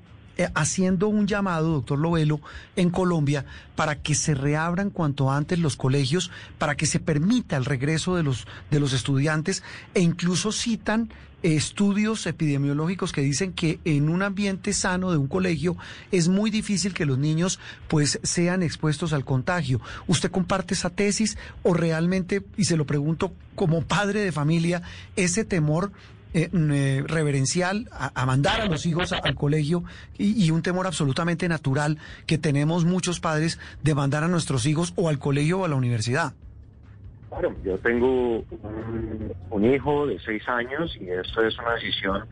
[0.54, 2.40] haciendo un llamado, doctor Lovelo,
[2.76, 3.44] en Colombia
[3.76, 8.22] para que se reabran cuanto antes los colegios, para que se permita el regreso de
[8.22, 9.62] los, de los estudiantes
[9.94, 11.10] e incluso citan
[11.42, 15.76] eh, estudios epidemiológicos que dicen que en un ambiente sano de un colegio
[16.10, 19.80] es muy difícil que los niños pues sean expuestos al contagio.
[20.06, 24.82] ¿Usted comparte esa tesis o realmente, y se lo pregunto como padre de familia,
[25.16, 25.92] ese temor
[26.34, 29.84] eh, mm, eh, reverencial a, mandar a los hijos al colegio
[30.18, 34.92] y, y un temor absolutamente natural que tenemos muchos padres de mandar a nuestros hijos
[34.96, 36.34] o al colegio o a la universidad.
[37.28, 42.24] Claro, yo tengo un, un hijo de seis años y esto es una decisión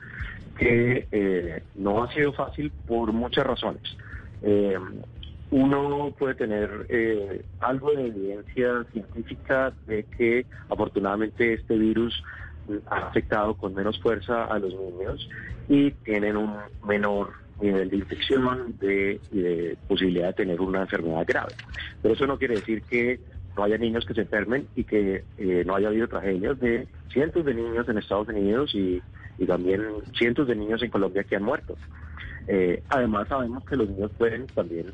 [0.61, 3.83] que eh, no ha sido fácil por muchas razones.
[4.43, 4.79] Eh,
[5.51, 12.23] uno puede tener eh, algo de evidencia científica de que afortunadamente este virus
[12.89, 15.29] ha afectado con menos fuerza a los niños
[15.69, 16.57] y tienen un
[16.87, 21.55] menor nivel de infección de, de posibilidad de tener una enfermedad grave.
[22.03, 23.21] Pero eso no quiere decir que
[23.57, 27.45] no haya niños que se enfermen y que eh, no haya habido tragedias de cientos
[27.45, 29.03] de niños en Estados Unidos y,
[29.39, 29.83] y también
[30.17, 31.77] cientos de niños en Colombia que han muerto.
[32.47, 34.87] Eh, además sabemos que los niños pueden también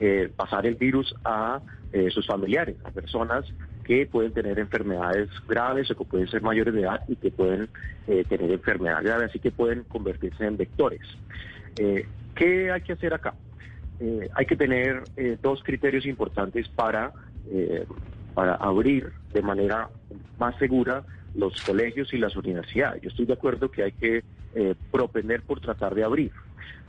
[0.00, 1.60] eh, pasar el virus a
[1.92, 3.44] eh, sus familiares, a personas
[3.84, 7.68] que pueden tener enfermedades graves o que pueden ser mayores de edad y que pueden
[8.08, 11.02] eh, tener enfermedad grave, así que pueden convertirse en vectores.
[11.76, 13.34] Eh, ¿Qué hay que hacer acá?
[14.00, 15.04] Eh, hay que tener
[15.40, 17.12] dos criterios importantes para,
[18.34, 19.88] para abrir de manera
[20.38, 21.04] más segura
[21.36, 23.02] los colegios y las universidades.
[23.02, 24.24] Yo estoy de acuerdo que hay que
[24.90, 26.32] propender por tratar de abrir,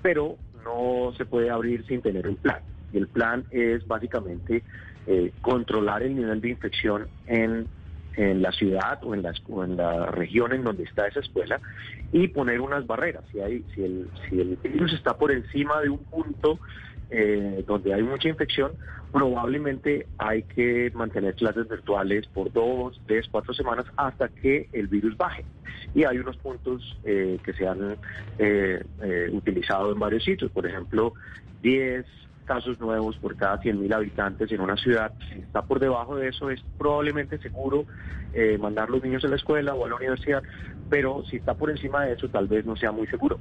[0.01, 2.59] pero no se puede abrir sin tener un plan.
[2.91, 4.63] Y el plan es básicamente
[5.07, 7.67] eh, controlar el nivel de infección en,
[8.15, 11.59] en la ciudad o en, la, o en la región en donde está esa escuela
[12.11, 13.23] y poner unas barreras.
[13.31, 16.59] Si, hay, si, el, si el virus está por encima de un punto
[17.09, 18.71] eh, donde hay mucha infección,
[19.15, 25.15] probablemente hay que mantener clases virtuales por dos, tres, cuatro semanas hasta que el virus
[25.15, 25.45] baje.
[25.93, 27.95] Y hay unos puntos eh, que se han
[28.39, 31.13] eh, eh, utilizado en varios sitios, por ejemplo,
[31.61, 32.05] 10
[32.45, 35.11] casos nuevos por cada 100.000 habitantes en una ciudad.
[35.29, 37.85] Si está por debajo de eso, es probablemente seguro
[38.33, 40.43] eh, mandar los niños a la escuela o a la universidad,
[40.89, 43.39] pero si está por encima de eso, tal vez no sea muy seguro.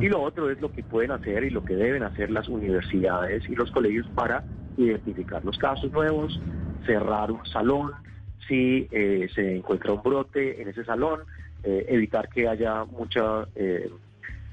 [0.00, 3.48] Y lo otro es lo que pueden hacer y lo que deben hacer las universidades
[3.48, 4.44] y los colegios para
[4.76, 6.40] identificar los casos nuevos,
[6.84, 7.92] cerrar un salón,
[8.48, 11.20] si eh, se encuentra un brote en ese salón,
[11.62, 13.46] eh, evitar que haya mucha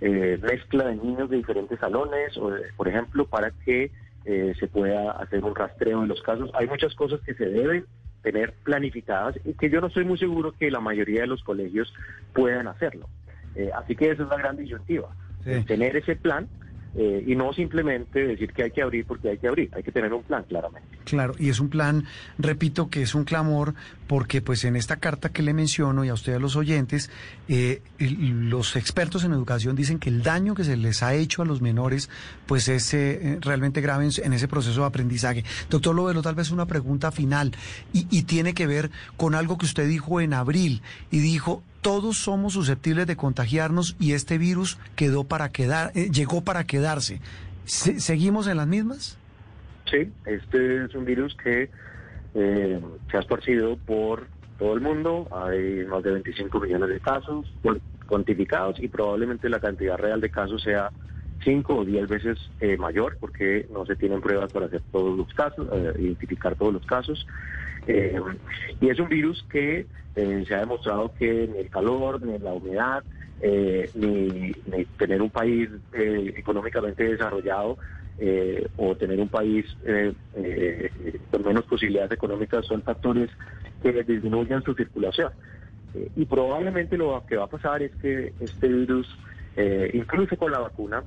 [0.01, 3.91] eh, eh, mezcla de niños de diferentes salones, o, de- por ejemplo, para que
[4.25, 6.51] eh, se pueda hacer un rastreo de los casos.
[6.53, 7.85] Hay muchas cosas que se deben
[8.21, 11.93] tener planificadas y que yo no estoy muy seguro que la mayoría de los colegios
[12.33, 13.07] puedan hacerlo.
[13.55, 15.07] Eh, así que esa es la gran disyuntiva,
[15.45, 16.47] eh, tener ese plan
[16.95, 19.91] eh, y no simplemente decir que hay que abrir porque hay que abrir, hay que
[19.91, 20.87] tener un plan claramente.
[21.05, 22.05] Claro, y es un plan,
[22.39, 23.75] repito, que es un clamor,
[24.07, 27.11] porque pues en esta carta que le menciono y a ustedes los oyentes,
[27.47, 31.45] eh, los expertos en educación dicen que el daño que se les ha hecho a
[31.45, 32.09] los menores,
[32.47, 35.43] pues es eh, realmente grave en, ese proceso de aprendizaje.
[35.69, 37.51] Doctor Lovelo, tal vez una pregunta final,
[37.93, 42.53] y tiene que ver con algo que usted dijo en abril, y dijo, todos somos
[42.53, 47.21] susceptibles de contagiarnos y este virus quedó para quedar, eh, llegó para quedarse.
[47.65, 49.17] Se- ¿Seguimos en las mismas?
[49.89, 51.69] Sí, este es un virus que
[52.35, 54.27] eh, se ha esparcido por
[54.59, 55.27] todo el mundo.
[55.31, 60.29] Hay más de 25 millones de casos cuan- cuantificados y probablemente la cantidad real de
[60.29, 60.91] casos sea
[61.43, 65.33] 5 o 10 veces eh, mayor porque no se tienen pruebas para hacer todos los
[65.33, 67.25] casos, eh, identificar todos los casos.
[67.87, 68.19] Eh,
[68.81, 72.53] y es un virus que eh, se ha demostrado que ni el calor, ni la
[72.53, 73.03] humedad,
[73.41, 77.77] ni, ni tener un país económicamente desarrollado
[78.75, 79.65] o tener un país
[81.31, 83.29] con menos posibilidades económicas son factores
[83.81, 85.31] que disminuyen su circulación.
[86.15, 89.07] Y probablemente lo que va a pasar es que este virus,
[89.55, 91.03] eh, incluso con la vacuna,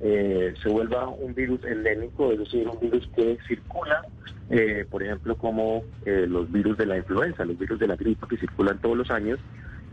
[0.00, 4.02] eh, se vuelva un virus endémico, es decir, un virus que circula,
[4.50, 8.26] eh, por ejemplo, como eh, los virus de la influenza, los virus de la gripe
[8.28, 9.38] que circulan todos los años,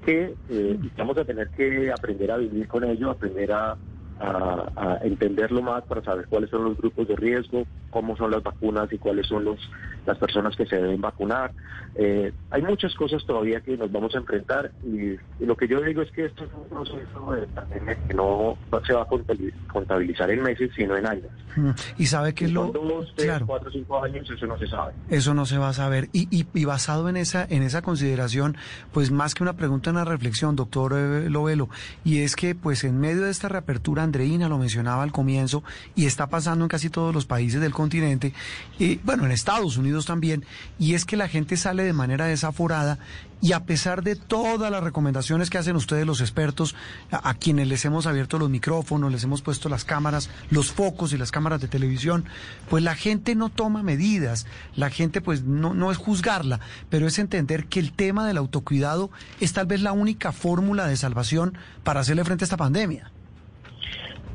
[0.05, 3.77] que eh, vamos a tener que aprender a vivir con ello, aprender a,
[4.19, 8.43] a- a entenderlo más para saber cuáles son los grupos de riesgo, cómo son las
[8.43, 9.59] vacunas y cuáles son los,
[10.05, 11.51] las personas que se deben vacunar.
[11.95, 15.79] Eh, hay muchas cosas todavía que nos vamos a enfrentar y, y lo que yo
[15.81, 19.53] digo es que esto es un proceso de pandemia que no se va a contabili-
[19.71, 21.27] contabilizar en meses, sino en años.
[21.55, 22.65] Mm, Y sabe que Si lo...
[22.71, 23.45] dos, tres, claro.
[23.45, 24.93] cuatro, cinco años, eso no se sabe.
[25.09, 26.09] Eso no se va a saber.
[26.13, 28.57] Y, y- y basado en esa, en esa consideración,
[28.91, 31.69] pues más que una pregunta, una reflexión, doctor eh, Lovelo,
[32.03, 35.63] y es que pues en medio de esta reapertura, Andreina lo mencionaba al comienzo,
[35.95, 38.33] y está pasando en casi todos los países del continente,
[38.79, 40.45] y bueno, en Estados Unidos también,
[40.79, 42.99] y es que la gente sale de manera desaforada
[43.43, 46.75] y a pesar de todas las recomendaciones que hacen ustedes los expertos,
[47.11, 51.11] a, a quienes les hemos abierto los micrófonos, les hemos puesto las cámaras, los focos
[51.11, 52.23] y las cámaras de televisión,
[52.69, 54.45] pues la gente no toma medidas,
[54.77, 59.11] la gente pues no, no es juzgarla, pero es entender que el tema del autocuidado
[59.41, 63.11] es tal vez la única fórmula de salvación para hacerle frente a esta pandemia.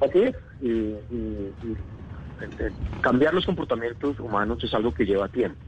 [0.01, 0.33] Así.
[0.61, 1.53] Y, eh,
[3.01, 5.59] cambiar los comportamientos humanos es algo que lleva tiempo.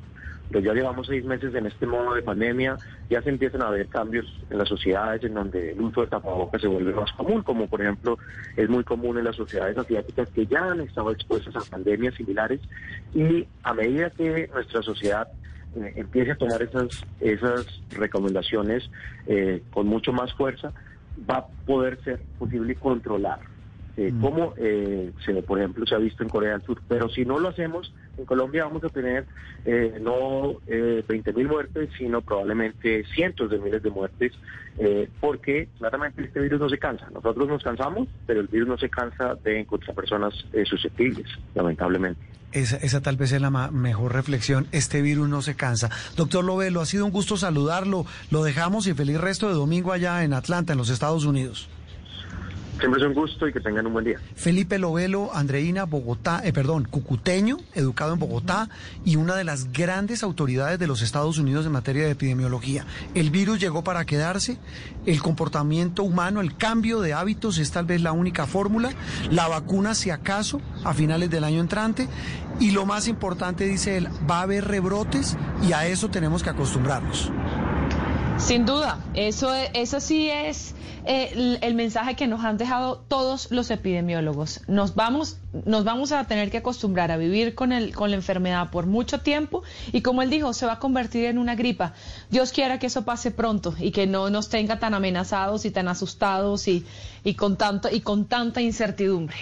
[0.50, 2.76] Pero ya llevamos seis meses en este modo de pandemia,
[3.08, 6.60] ya se empiezan a ver cambios en las sociedades en donde el uso de tapabocas
[6.60, 8.18] se vuelve más común, como por ejemplo
[8.56, 12.60] es muy común en las sociedades asiáticas que ya han estado expuestas a pandemias similares
[13.14, 15.28] y a medida que nuestra sociedad
[15.76, 18.90] eh, empiece a tomar esas, esas recomendaciones
[19.28, 20.72] eh, con mucho más fuerza,
[21.30, 23.49] va a poder ser posible controlar
[24.02, 26.80] eh, como eh, se, por ejemplo se ha visto en Corea del Sur.
[26.88, 29.26] Pero si no lo hacemos, en Colombia vamos a tener
[29.66, 34.32] eh, no eh, 20 mil muertes, sino probablemente cientos de miles de muertes,
[34.78, 37.08] eh, porque claramente este virus no se cansa.
[37.12, 42.20] Nosotros nos cansamos, pero el virus no se cansa de encontrar personas eh, susceptibles, lamentablemente.
[42.52, 44.66] Esa, esa tal vez es la ma- mejor reflexión.
[44.72, 45.88] Este virus no se cansa.
[46.16, 48.06] Doctor Lovelo, ha sido un gusto saludarlo.
[48.30, 51.68] Lo dejamos y feliz resto de domingo allá en Atlanta, en los Estados Unidos.
[52.80, 54.18] Siempre es un gusto y que tengan un buen día.
[54.34, 58.68] Felipe Lovelo, Andreina, Bogotá, eh, perdón, cucuteño, educado en Bogotá
[59.04, 62.86] y una de las grandes autoridades de los Estados Unidos en materia de epidemiología.
[63.14, 64.58] El virus llegó para quedarse,
[65.04, 68.90] el comportamiento humano, el cambio de hábitos es tal vez la única fórmula,
[69.30, 72.08] la vacuna si acaso a finales del año entrante
[72.58, 76.50] y lo más importante, dice él, va a haber rebrotes y a eso tenemos que
[76.50, 77.30] acostumbrarnos.
[78.40, 80.74] Sin duda, eso, eso sí es
[81.04, 84.62] eh, el, el mensaje que nos han dejado todos los epidemiólogos.
[84.66, 88.70] Nos vamos, nos vamos a tener que acostumbrar a vivir con, el, con la enfermedad
[88.70, 89.62] por mucho tiempo
[89.92, 91.92] y como él dijo, se va a convertir en una gripa.
[92.30, 95.86] Dios quiera que eso pase pronto y que no nos tenga tan amenazados y tan
[95.86, 96.84] asustados y,
[97.22, 99.36] y, con, tanto, y con tanta incertidumbre.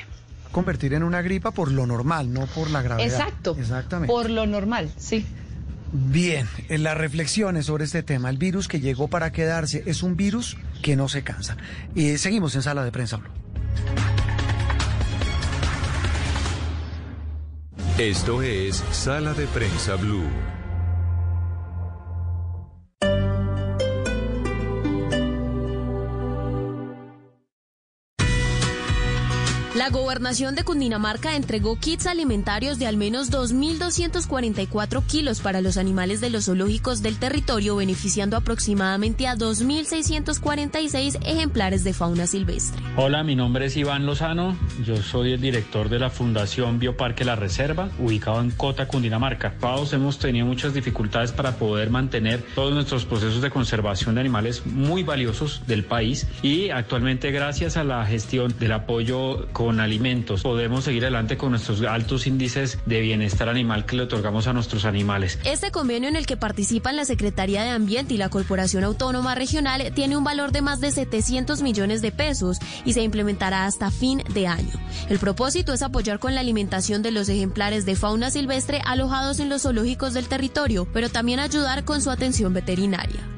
[0.53, 3.07] Convertir en una gripa por lo normal, no por la gravedad.
[3.07, 3.57] Exacto.
[3.59, 4.12] Exactamente.
[4.12, 5.24] Por lo normal, sí.
[5.93, 10.16] Bien, en las reflexiones sobre este tema, el virus que llegó para quedarse es un
[10.16, 11.57] virus que no se cansa.
[11.95, 13.16] Y seguimos en sala de prensa.
[13.16, 13.28] Blue.
[17.99, 20.58] Esto es Sala de Prensa Blue.
[29.89, 36.20] La gobernación de Cundinamarca entregó kits alimentarios de al menos 2.244 kilos para los animales
[36.20, 42.82] de los zoológicos del territorio, beneficiando aproximadamente a 2.646 ejemplares de fauna silvestre.
[42.99, 47.36] Hola, mi nombre es Iván Lozano, yo soy el director de la Fundación Bioparque La
[47.36, 49.55] Reserva, ubicado en Cota, Cundinamarca.
[49.59, 54.66] Todos hemos tenido muchas dificultades para poder mantener todos nuestros procesos de conservación de animales
[54.66, 60.85] muy valiosos del país y actualmente gracias a la gestión del apoyo con alimentos podemos
[60.85, 65.39] seguir adelante con nuestros altos índices de bienestar animal que le otorgamos a nuestros animales.
[65.45, 69.93] Este convenio en el que participan la Secretaría de Ambiente y la Corporación Autónoma Regional
[69.95, 74.22] tiene un valor de más de 700 millones de pesos y se implementará hasta fin
[74.33, 74.72] de año.
[75.09, 79.49] El propósito es apoyar con la alimentación de los ejemplares de fauna silvestre alojados en
[79.49, 83.38] los zoológicos del territorio, pero también ayudar con su atención veterinaria.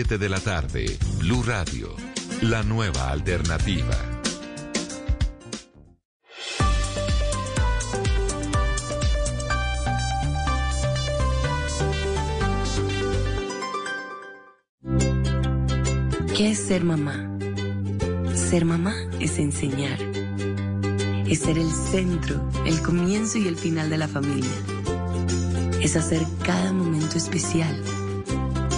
[0.07, 1.95] de la tarde, Blue Radio,
[2.41, 3.95] la nueva alternativa.
[16.35, 17.37] ¿Qué es ser mamá?
[18.33, 20.01] Ser mamá es enseñar.
[21.27, 24.49] Es ser el centro, el comienzo y el final de la familia.
[25.79, 28.00] Es hacer cada momento especial.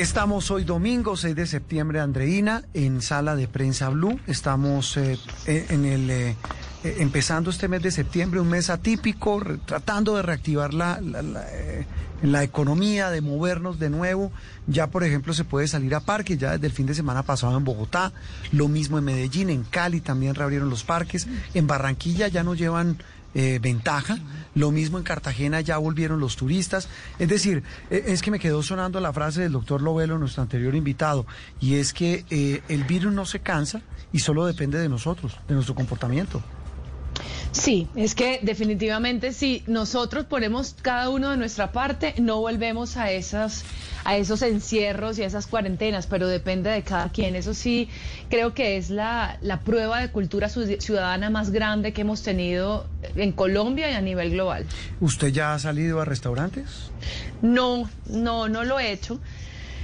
[0.00, 4.18] Estamos hoy domingo 6 de septiembre, Andreina, en Sala de Prensa Blue.
[4.26, 6.36] Estamos eh, en el eh,
[6.82, 11.20] eh, empezando este mes de septiembre, un mes atípico, tratando de reactivar la, la,
[11.50, 11.84] eh,
[12.22, 14.32] la economía, de movernos de nuevo.
[14.66, 17.54] Ya, por ejemplo, se puede salir a parques, ya desde el fin de semana pasado
[17.58, 18.14] en Bogotá,
[18.52, 22.96] lo mismo en Medellín, en Cali también reabrieron los parques, en Barranquilla ya no llevan
[23.34, 24.18] eh, ventaja.
[24.54, 26.88] Lo mismo en Cartagena ya volvieron los turistas.
[27.18, 30.74] Es decir, eh, es que me quedó sonando la frase del doctor Lovelo, nuestro anterior
[30.74, 31.26] invitado,
[31.60, 35.54] y es que eh, el virus no se cansa y solo depende de nosotros, de
[35.54, 36.42] nuestro comportamiento.
[37.52, 43.10] Sí, es que definitivamente si nosotros ponemos cada uno de nuestra parte, no volvemos a
[43.10, 43.64] esas
[44.02, 47.36] a esos encierros y a esas cuarentenas, pero depende de cada quien.
[47.36, 47.90] Eso sí,
[48.30, 52.86] creo que es la, la prueba de cultura ciud- ciudadana más grande que hemos tenido
[53.14, 54.64] en Colombia y a nivel global.
[55.00, 56.90] ¿Usted ya ha salido a restaurantes?
[57.42, 59.18] No, no, no lo he hecho.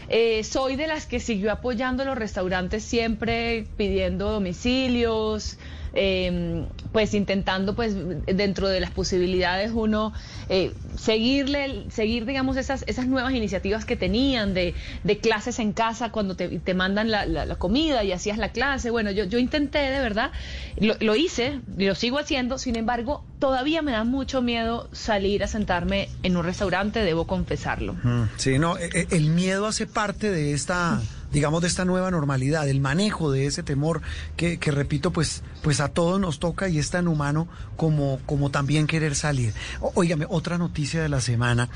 [0.09, 5.59] Eh, soy de las que siguió apoyando los restaurantes siempre pidiendo domicilios,
[5.97, 7.95] eh, pues intentando pues
[8.27, 10.13] dentro de las posibilidades uno
[10.49, 14.75] eh, seguirle, seguir digamos esas, esas nuevas iniciativas que tenían de,
[15.05, 18.51] de clases en casa cuando te, te mandan la, la- la comida y hacías la
[18.51, 18.91] clase.
[18.91, 20.31] Bueno, yo, yo intenté de verdad,
[20.77, 25.43] lo, lo hice, y lo sigo haciendo, sin embargo, todavía me da mucho miedo salir
[25.45, 27.95] a sentarme en un restaurante, debo confesarlo.
[28.03, 31.01] Mm, Sí, no, e- e- el miedo hace parte de esta
[31.33, 34.03] digamos, de esta nueva normalidad, el manejo de ese temor
[34.37, 38.51] que, que repito, pues, pues a todos nos toca y es tan humano como, como
[38.51, 39.53] también querer salir.
[39.81, 41.68] Óigame, otra noticia de la semana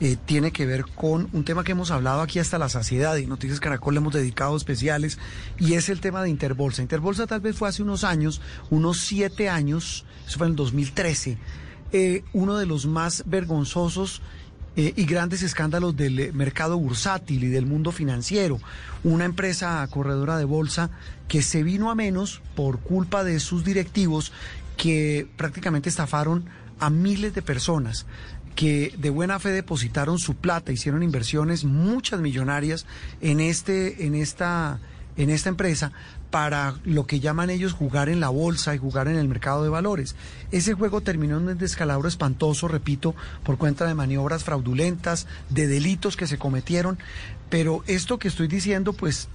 [0.00, 3.26] eh, tiene que ver con un tema que hemos hablado aquí hasta la saciedad y
[3.26, 5.18] Noticias Caracol le hemos dedicado especiales
[5.58, 6.82] y es el tema de Interbolsa.
[6.82, 8.40] Interbolsa tal vez fue hace unos años,
[8.70, 11.38] unos siete años, eso fue en el 2013,
[11.92, 14.20] eh, uno de los más vergonzosos
[14.76, 18.58] eh, y grandes escándalos del eh, mercado bursátil y del mundo financiero.
[19.04, 20.90] Una empresa corredora de bolsa
[21.28, 24.32] que se vino a menos por culpa de sus directivos
[24.76, 26.44] que prácticamente estafaron
[26.78, 28.04] a miles de personas
[28.54, 32.86] que de buena fe depositaron su plata, hicieron inversiones muchas millonarias
[33.20, 34.80] en este en esta
[35.16, 35.92] en esta empresa
[36.30, 39.68] para lo que llaman ellos jugar en la bolsa y jugar en el mercado de
[39.68, 40.16] valores.
[40.50, 43.14] Ese juego terminó en un descalabro espantoso, repito,
[43.44, 46.98] por cuenta de maniobras fraudulentas, de delitos que se cometieron,
[47.48, 49.28] pero esto que estoy diciendo, pues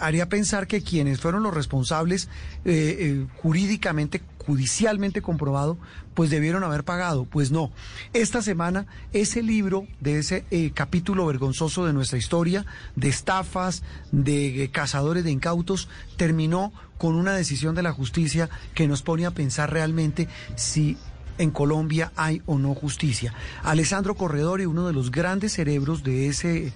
[0.00, 2.28] haría pensar que quienes fueron los responsables
[2.64, 5.78] eh, eh, jurídicamente judicialmente comprobado,
[6.12, 7.24] pues debieron haber pagado.
[7.24, 7.72] Pues no.
[8.12, 14.68] Esta semana ese libro de ese eh, capítulo vergonzoso de nuestra historia, de estafas, de
[14.70, 19.72] cazadores de incautos, terminó con una decisión de la justicia que nos pone a pensar
[19.72, 20.98] realmente si
[21.38, 23.32] en Colombia hay o no justicia.
[23.62, 26.72] Alessandro Corredori, uno de los grandes cerebros de ese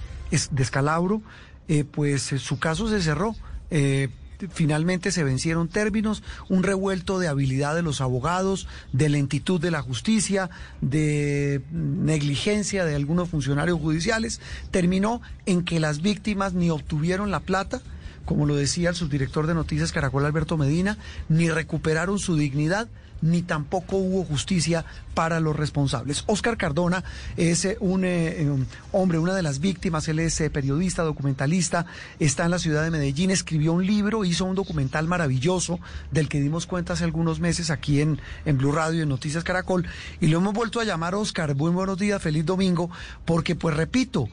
[0.51, 1.23] descalabro,
[1.69, 3.35] eh, pues su caso se cerró.
[3.71, 4.09] Eh,
[4.53, 9.83] finalmente se vencieron términos, un revuelto de habilidad de los abogados, de lentitud de la
[9.83, 10.49] justicia,
[10.81, 17.81] de negligencia de algunos funcionarios judiciales, terminó en que las víctimas ni obtuvieron la plata,
[18.25, 20.99] como lo decía el subdirector de Noticias Caracol Alberto Medina,
[21.29, 22.89] ni recuperaron su dignidad,
[23.21, 26.25] ni tampoco hubo justicia para los responsables.
[26.27, 27.03] Oscar Cardona
[27.37, 31.87] es eh, un, eh, eh, hombre, una de las víctimas, él es periodista, documentalista,
[32.19, 36.41] está en la ciudad de Medellín, escribió un libro, hizo un documental maravilloso del que
[36.41, 39.87] dimos cuenta hace algunos meses aquí en, en Blue Radio, en Noticias Caracol,
[40.21, 41.55] y lo hemos vuelto a llamar Oscar.
[41.55, 42.91] Muy buenos días, feliz domingo,
[43.25, 44.29] porque pues repito,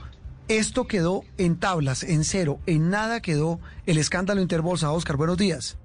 [0.48, 4.92] esto quedó en tablas, en cero, en nada quedó el escándalo Interbolsa.
[4.92, 5.78] Oscar, buenos días.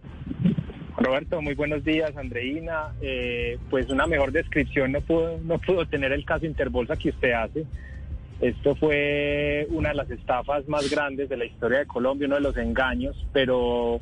[1.01, 2.93] Roberto, muy buenos días, Andreina.
[3.01, 7.33] Eh, pues una mejor descripción no pudo, no pudo tener el caso Interbolsa que usted
[7.33, 7.65] hace.
[8.43, 12.43] Esto fue una de las estafas más grandes de la historia de Colombia, uno de
[12.43, 13.99] los engaños, pero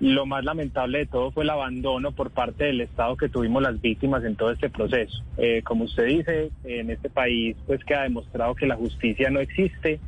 [0.00, 3.80] lo más lamentable de todo fue el abandono por parte del Estado que tuvimos las
[3.80, 5.24] víctimas en todo este proceso.
[5.38, 9.98] Eh, como usted dice, en este país pues queda demostrado que la justicia no existe,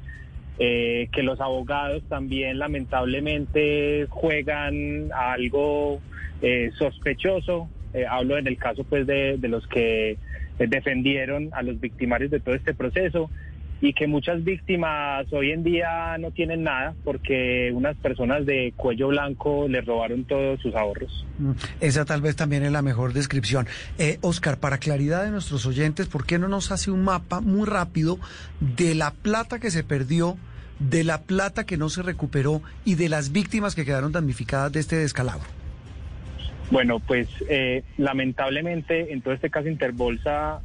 [0.58, 5.98] eh, que los abogados también lamentablemente juegan a algo
[6.42, 7.68] eh, sospechoso.
[7.94, 10.18] Eh, hablo en el caso pues de, de los que
[10.58, 13.30] defendieron a los victimarios de todo este proceso
[13.80, 19.08] y que muchas víctimas hoy en día no tienen nada porque unas personas de cuello
[19.08, 21.26] blanco les robaron todos sus ahorros.
[21.38, 23.66] Mm, esa tal vez también es la mejor descripción.
[23.98, 27.66] Eh, Oscar, para claridad de nuestros oyentes, ¿por qué no nos hace un mapa muy
[27.66, 28.18] rápido
[28.60, 30.38] de la plata que se perdió,
[30.78, 34.80] de la plata que no se recuperó y de las víctimas que quedaron damnificadas de
[34.80, 35.46] este descalabro?
[36.70, 40.60] Bueno, pues eh, lamentablemente en todo este caso Interbolsa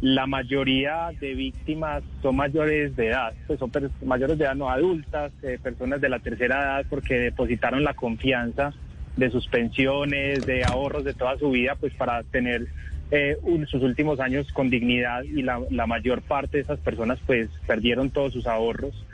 [0.00, 3.72] la mayoría de víctimas son mayores de edad, pues son
[4.04, 8.72] mayores de edad no adultas, eh, personas de la tercera edad porque depositaron la confianza
[9.16, 12.68] de sus pensiones, de ahorros de toda su vida, pues para tener
[13.10, 13.36] eh,
[13.66, 18.32] sus últimos años con dignidad y la, mayor parte de esas personas pues perdieron todos
[18.32, 19.04] sus ahorros.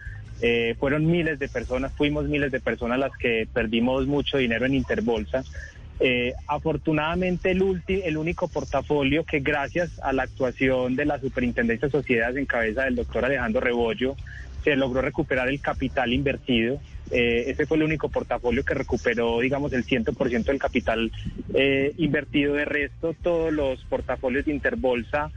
[0.43, 4.75] Eh, fueron miles de personas, fuimos miles de personas las que perdimos mucho dinero en
[4.75, 5.45] Interbolsa.
[6.01, 11.93] Eh, afortunadamente el, el único portafolio que gracias a la actuación de la Superintendencia de
[11.93, 14.17] Sociedades en cabeza del doctor Alejandro Rebollo
[14.65, 16.81] se logró recuperar el capital invertido.
[17.11, 21.13] Eh, ese fue el único portafolio que recuperó, digamos, el 100% del capital
[21.53, 22.55] eh, invertido.
[22.55, 25.31] De resto, todos los portafolios de Interbolsa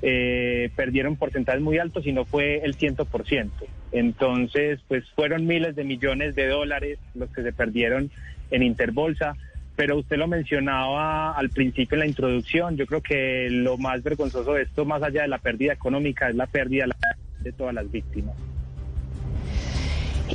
[0.00, 3.50] perdieron porcentajes muy altos y no fue el 100%.
[3.92, 8.10] Entonces, pues fueron miles de millones de dólares los que se perdieron
[8.50, 9.36] en Interbolsa
[9.76, 14.54] pero usted lo mencionaba al principio en la introducción, yo creo que lo más vergonzoso
[14.54, 16.86] de esto, más allá de la pérdida económica, es la pérdida
[17.40, 18.36] de todas las víctimas.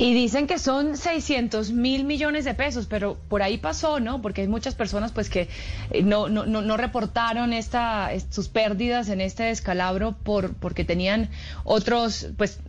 [0.00, 4.22] Y dicen que son 600 mil millones de pesos, pero por ahí pasó, ¿no?
[4.22, 5.48] Porque hay muchas personas pues que
[5.90, 11.30] eh, no, no, no, reportaron esta, sus pérdidas en este descalabro por, porque tenían
[11.64, 12.62] otros, pues,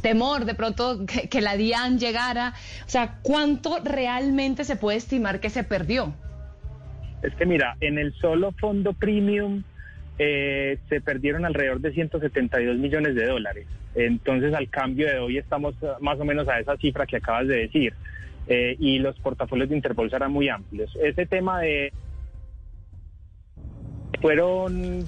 [0.00, 2.54] temor de pronto que, que la DIAN llegara.
[2.86, 6.14] O sea, ¿cuánto realmente se puede estimar que se perdió?
[7.22, 9.64] Es que mira, en el solo fondo premium
[10.22, 13.66] eh, se perdieron alrededor de 172 millones de dólares.
[13.94, 17.48] Entonces, al cambio de hoy estamos eh, más o menos a esa cifra que acabas
[17.48, 17.94] de decir.
[18.46, 20.94] Eh, y los portafolios de Interbolsa eran muy amplios.
[21.02, 21.90] Ese tema de...
[24.20, 24.98] Fueron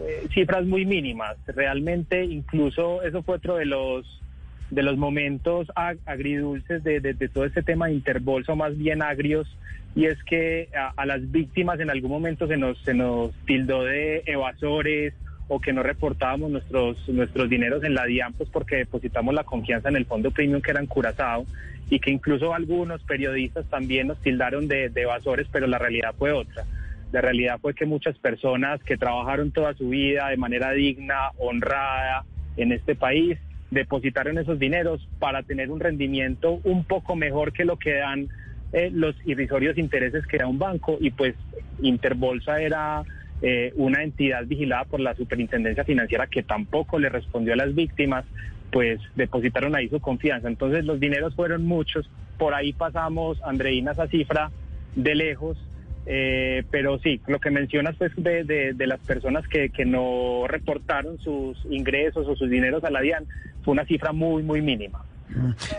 [0.00, 1.36] eh, cifras muy mínimas.
[1.46, 4.22] Realmente, incluso eso fue otro de los
[4.70, 8.76] de los momentos ag- agridulces de, de- de todo este tema de Interbolsa, o más
[8.76, 9.46] bien agrios,
[9.94, 13.84] y es que a, a las víctimas en algún momento se nos, se nos tildó
[13.84, 15.14] de evasores
[15.46, 19.90] o que no reportábamos nuestros, nuestros dineros en la DIAN, pues porque depositamos la confianza
[19.90, 21.46] en el fondo premium que era en Curazao,
[21.90, 26.32] y que incluso algunos periodistas también nos tildaron de, de evasores, pero la realidad fue
[26.32, 26.64] otra.
[27.12, 32.24] La realidad fue que muchas personas que trabajaron toda su vida de manera digna, honrada
[32.56, 33.38] en este país,
[33.74, 38.28] depositaron esos dineros para tener un rendimiento un poco mejor que lo que dan
[38.72, 40.96] eh, los irrisorios intereses que da un banco.
[41.00, 41.34] Y pues
[41.82, 43.02] Interbolsa era
[43.42, 48.24] eh, una entidad vigilada por la superintendencia financiera que tampoco le respondió a las víctimas,
[48.70, 50.48] pues depositaron ahí su confianza.
[50.48, 52.08] Entonces los dineros fueron muchos,
[52.38, 54.50] por ahí pasamos, Andreina, esa cifra
[54.94, 55.58] de lejos,
[56.06, 60.44] eh, pero sí, lo que mencionas pues de, de- de las personas que, que no
[60.46, 63.24] reportaron sus ingresos o sus dineros a la DIAN
[63.64, 65.02] fue una cifra muy, muy mínima.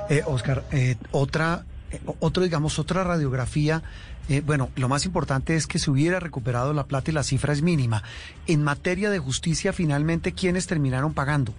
[0.10, 3.84] Eh, Oscar, eh, otra, eh, otro, digamos, otra radiografía.
[4.28, 7.54] eh, bueno, lo más importante es que se hubiera recuperado la plata y la cifra
[7.54, 8.02] es mínima.
[8.48, 11.54] En materia de justicia, finalmente, ¿quiénes terminaron pagando?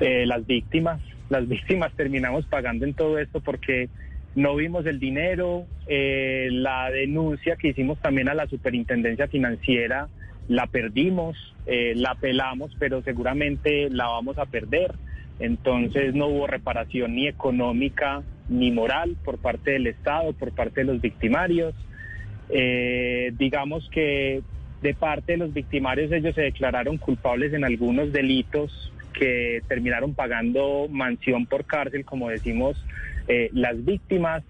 [0.00, 1.00] eh, las víctimas.
[1.28, 3.88] Las víctimas terminamos pagando en todo esto porque
[4.34, 5.66] no vimos el dinero.
[5.86, 10.08] eh, la denuncia que hicimos también a la superintendencia financiera
[10.50, 14.92] la perdimos, eh, la apelamos, pero seguramente la vamos a perder.
[15.38, 20.92] Entonces no hubo reparación ni económica ni moral por parte del Estado, por parte de
[20.92, 21.74] los victimarios.
[22.48, 24.42] Eh, digamos que
[24.82, 30.88] de parte de los victimarios ellos se declararon culpables en algunos delitos que terminaron pagando
[30.90, 32.76] mansión por cárcel, como decimos
[33.32, 34.42] eh, las víctimas,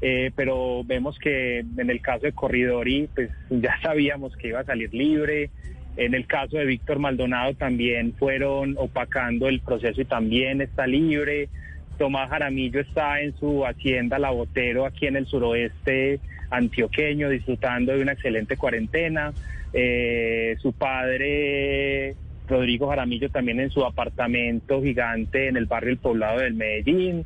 [0.00, 4.64] eh, pero vemos que en el caso de Corridori, pues ya sabíamos que iba a
[4.64, 5.50] salir libre.
[5.96, 11.48] En el caso de Víctor Maldonado también fueron opacando el proceso y también está libre.
[11.96, 16.18] Tomás Jaramillo está en su hacienda La Botero aquí en el suroeste
[16.50, 19.32] antioqueño disfrutando de una excelente cuarentena.
[19.72, 22.16] Eh, su padre
[22.48, 27.24] Rodrigo Jaramillo también en su apartamento gigante en el barrio El Poblado del Medellín.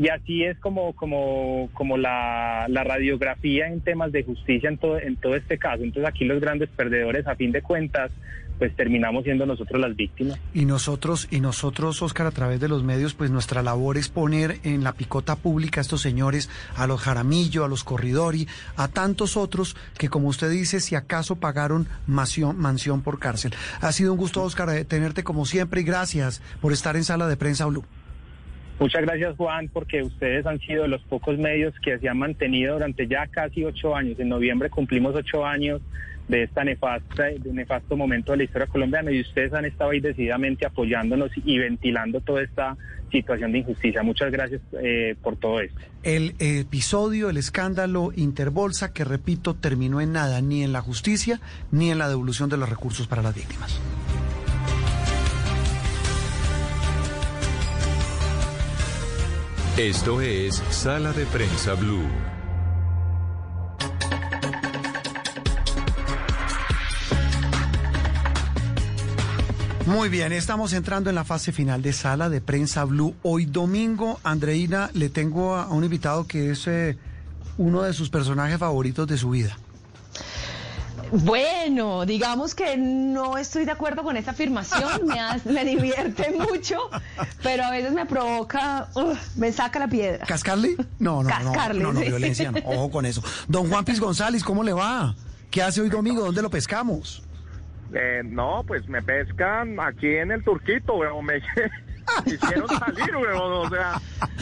[0.00, 4.98] Y así es como, como, como la, la radiografía en temas de justicia en todo,
[4.98, 5.82] en todo este caso.
[5.82, 8.10] Entonces aquí los grandes perdedores, a fin de cuentas,
[8.58, 10.38] pues terminamos siendo nosotros las víctimas.
[10.54, 14.56] Y nosotros, y nosotros, Oscar, a través de los medios, pues nuestra labor es poner
[14.64, 19.36] en la picota pública a estos señores, a los Jaramillo, a los Corridori, a tantos
[19.36, 23.52] otros que, como usted dice, si acaso pagaron mansión, mansión por cárcel.
[23.82, 27.28] Ha sido un gusto, Oscar, eh, tenerte como siempre y gracias por estar en Sala
[27.28, 27.84] de Prensa Blue.
[28.80, 33.06] Muchas gracias Juan, porque ustedes han sido los pocos medios que se han mantenido durante
[33.06, 34.18] ya casi ocho años.
[34.18, 35.82] En noviembre cumplimos ocho años
[36.28, 40.00] de esta nefasta, de nefasto momento de la historia colombiana y ustedes han estado ahí
[40.00, 42.76] decididamente apoyándonos y ventilando toda esta
[43.10, 44.02] situación de injusticia.
[44.02, 45.78] Muchas gracias eh, por todo esto.
[46.02, 51.38] El episodio, el escándalo Interbolsa, que repito, terminó en nada, ni en la justicia,
[51.70, 53.78] ni en la devolución de los recursos para las víctimas.
[59.76, 62.02] Esto es Sala de Prensa Blue.
[69.86, 73.14] Muy bien, estamos entrando en la fase final de Sala de Prensa Blue.
[73.22, 76.98] Hoy domingo, Andreina, le tengo a un invitado que es eh,
[77.56, 79.56] uno de sus personajes favoritos de su vida.
[81.12, 86.78] Bueno, digamos que no estoy de acuerdo con esta afirmación, me, ha- me divierte mucho,
[87.42, 90.24] pero a veces me provoca, ugh, me saca la piedra.
[90.26, 90.76] ¿Cascarle?
[90.98, 92.06] No, no, Cascarle, no, no, no, sí.
[92.08, 92.58] violencia, no.
[92.64, 93.22] Ojo con eso.
[93.48, 95.14] Don Juan Piz González, ¿cómo le va?
[95.50, 96.22] ¿Qué hace hoy domingo?
[96.24, 97.22] ¿Dónde lo pescamos?
[97.92, 101.24] Eh, no, pues me pescan aquí en el Turquito, weón.
[101.24, 101.34] Me
[102.26, 103.52] hicieron salir, weón.
[103.66, 104.00] O sea,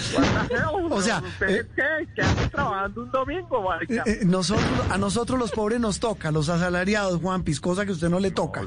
[0.90, 1.18] O sea?
[1.18, 1.82] ¿ustedes qué?
[2.14, 4.02] ¿Qué hacen trabajando un domingo, marica?
[4.06, 7.90] Eh, eh, nosotros, a nosotros los pobres nos toca, los asalariados, Juan Piz, cosa que
[7.90, 8.62] a usted no le toca.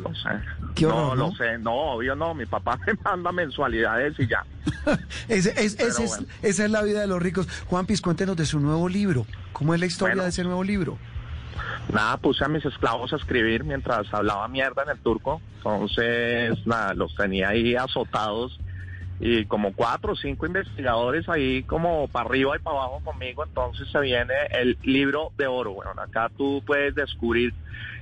[0.75, 1.35] Qué no, lo ¿no?
[1.35, 2.33] sé, no, obvio no.
[2.33, 4.45] Mi papá me manda mensualidades y ya.
[5.27, 6.25] Es- es- bueno.
[6.41, 7.47] esa es la vida de los ricos.
[7.67, 9.25] Juan Piz, cuéntenos de su nuevo libro.
[9.53, 10.23] ¿Cómo es la historia Bueno.
[10.23, 10.97] de ese nuevo libro?
[11.93, 15.41] Nada, puse a mis esclavos a escribir mientras hablaba mierda en el turco.
[15.57, 18.59] Entonces, nada, los tenía ahí azotados
[19.23, 23.87] y como cuatro o cinco investigadores ahí como para arriba y para abajo conmigo, entonces
[23.91, 25.73] se viene el libro de oro.
[25.73, 27.53] Bueno, acá tú puedes descubrir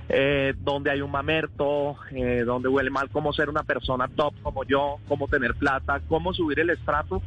[0.08, 4.64] eh, dónde hay un mamerto, eh, dónde huele mal, cómo ser una persona top como
[4.64, 7.22] yo, cómo tener plata, cómo subir el estrato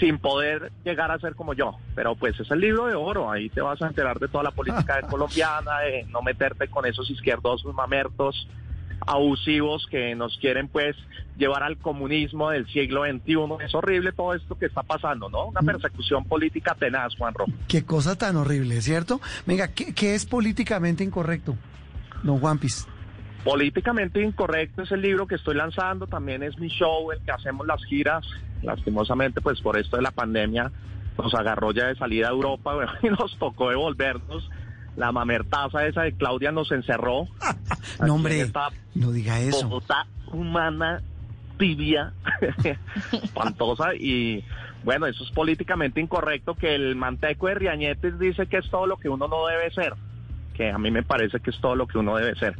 [0.00, 1.76] sin poder llegar a ser como yo.
[1.94, 4.50] Pero pues es el libro de oro, ahí te vas a enterar de toda la
[4.50, 8.48] política colombiana, de no meterte con esos izquierdosos mamertos
[9.00, 10.96] abusivos que nos quieren pues
[11.36, 13.64] llevar al comunismo del siglo XXI.
[13.64, 15.46] Es horrible todo esto que está pasando, ¿no?
[15.46, 17.52] Una persecución política tenaz, Juan Rojo.
[17.68, 19.20] Qué cosa tan horrible, ¿cierto?
[19.46, 21.56] Venga, ¿qué, qué es políticamente incorrecto,
[22.22, 22.86] don Juan Piz?
[23.44, 27.66] Políticamente incorrecto es el libro que estoy lanzando, también es mi show, el que hacemos
[27.66, 28.26] las giras.
[28.62, 30.72] Lastimosamente, pues por esto de la pandemia
[31.16, 34.48] nos agarró ya de salida a Europa bueno, y nos tocó devolvernos.
[34.96, 37.28] La mamertaza esa de Claudia nos encerró.
[37.98, 38.46] No, hombre,
[38.94, 39.68] no diga eso.
[39.68, 41.00] Bogotá humana,
[41.56, 42.12] tibia,
[43.12, 44.44] espantosa y
[44.84, 48.98] bueno, eso es políticamente incorrecto que el manteco de Riañetes dice que es todo lo
[48.98, 49.94] que uno no debe ser,
[50.54, 52.56] que a mí me parece que es todo lo que uno debe ser.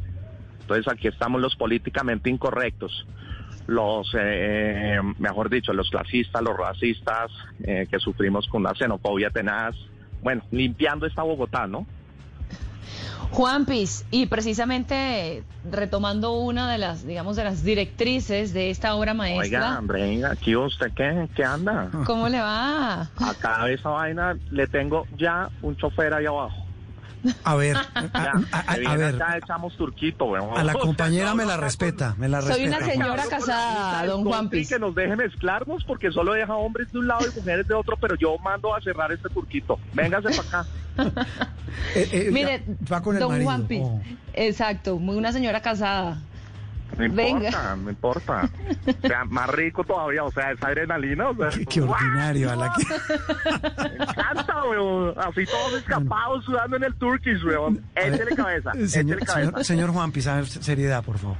[0.59, 3.07] Entonces aquí estamos los políticamente incorrectos,
[3.67, 7.31] los, eh, mejor dicho, los clasistas, los racistas,
[7.63, 9.75] eh, que sufrimos con una xenofobia tenaz,
[10.21, 11.87] bueno, limpiando esta Bogotá, ¿no?
[13.31, 19.13] Juan Piz, y precisamente retomando una de las, digamos, de las directrices de esta obra
[19.13, 19.59] maestra.
[19.59, 21.89] Oiga, Andrea, aquí usted qué, qué anda?
[22.05, 23.01] ¿Cómo le va?
[23.01, 26.66] A cada esa vaina le tengo ya un chofer ahí abajo.
[27.43, 27.75] A ver,
[28.13, 31.57] Ya, a, a- que a viene ver, acá, echamos turquito, a la compañera me la
[31.57, 32.67] respeta, me la Soy respeta.
[32.69, 32.91] una Juan.
[32.91, 34.69] señora casada, don Juan Piz.
[34.69, 37.97] que nos deje mezclarnos porque solo deja hombres de un lado y mujeres de otro,
[37.99, 39.79] pero yo mando a cerrar este turquito.
[39.93, 40.69] Véngase para acá.
[41.95, 43.45] Eh, eh, Mire, va con el don marido.
[43.49, 44.01] Juan Piz, Oh.
[44.33, 46.19] exacto, muy una señora casada.
[46.97, 48.49] No importa, no importa.
[49.03, 51.29] O sea, más rico todavía, o sea, esa adrenalina.
[51.29, 52.83] O sea, Qué, qué ordinario, a la que...
[53.97, 55.13] Me encanta, weón.
[55.17, 57.81] Así todos escapados sudando en el Turkish, weón.
[57.95, 59.49] Échele cabeza, Eh, Señor, échele cabeza.
[59.51, 61.37] señor, señor Juan Piz, a ver, seriedad, por favor.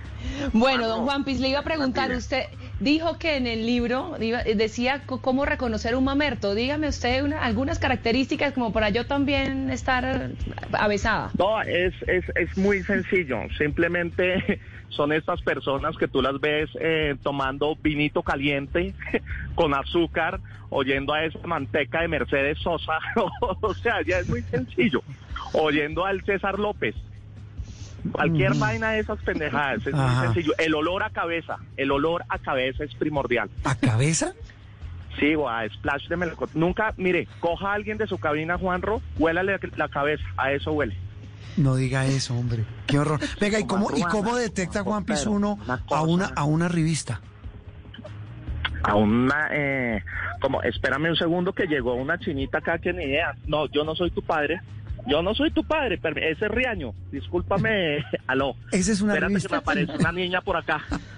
[0.53, 2.45] Bueno, don Juan Piz, le iba a preguntar, usted
[2.79, 4.15] dijo que en el libro
[4.55, 6.53] decía cómo reconocer un mamerto.
[6.55, 10.31] Dígame usted una- algunas características como para yo también estar
[10.73, 11.31] avesada.
[11.37, 13.39] No, es, es, es muy sencillo.
[13.57, 14.59] Simplemente
[14.89, 18.93] son estas personas que tú las ves eh, tomando vinito caliente
[19.55, 22.93] con azúcar, oyendo a esa manteca de Mercedes Sosa.
[23.61, 25.01] o sea, ya es muy sencillo.
[25.53, 26.95] Oyendo al César López.
[28.11, 28.59] Cualquier Ujú.
[28.59, 30.53] vaina de esas pendejadas, es muy sencillo.
[30.57, 33.49] El olor a cabeza, el olor a cabeza es primordial.
[33.63, 34.33] ¿A cabeza?
[35.19, 36.59] Sí, guau, splash de melocotón.
[36.59, 40.95] Nunca, mire, coja a alguien de su cabina, Juanro, huélale la cabeza, a eso huele.
[41.57, 42.65] No diga eso, hombre.
[42.85, 43.19] Qué horror.
[43.41, 45.57] Venga, ¿y cómo, ¿y cómo detecta Juan Piz uno
[45.89, 47.19] a una, a una revista?
[48.83, 50.03] A una, eh,
[50.39, 53.35] como, espérame un segundo que llegó una chinita acá que ni idea.
[53.47, 54.61] No, yo no soy tu padre.
[55.07, 55.99] Yo no soy tu padre,
[56.29, 56.93] ese es Riaño.
[57.11, 58.55] Discúlpame, aló.
[58.71, 60.81] Esa es una Espérate que me aparece una niña por acá.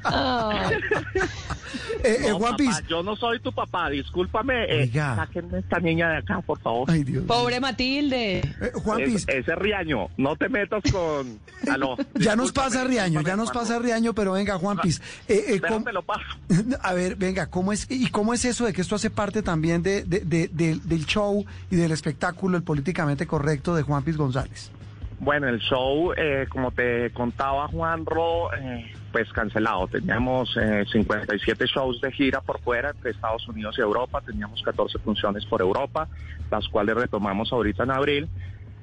[2.04, 2.88] Eh, eh, No, Juan papá, Piz.
[2.88, 4.64] yo no soy tu papá, discúlpame.
[4.66, 5.16] Eh, Oiga.
[5.18, 6.90] sáquenme esta niña de acá, por favor.
[6.90, 7.26] Ay, Dios.
[7.26, 8.38] Pobre Matilde.
[8.40, 11.40] Eh, Juan Es- ese Riaño, no te metas con...
[11.70, 11.98] Aló.
[12.16, 15.02] ya nos pasa Riaño, ya nos pasa Riaño, pero venga, Juan Piz.
[15.28, 16.24] eh, eh, ¿cómo- lo paso.
[16.82, 19.84] A ver, venga, ¿cómo es y cómo es eso de que esto hace parte también
[19.84, 24.16] de, de- de- del- del show y del espectáculo, el políticamente correcto de Juan Piz
[24.18, 24.72] González?
[25.20, 29.88] Bueno, el show, eh, como te contaba Juan Ro, eh, pues cancelado.
[29.88, 34.22] Teníamos eh, 57 shows de gira por fuera, entre Estados Unidos y Europa.
[34.26, 36.08] Teníamos 14 funciones por Europa,
[36.50, 38.30] las cuales retomamos ahorita en abril.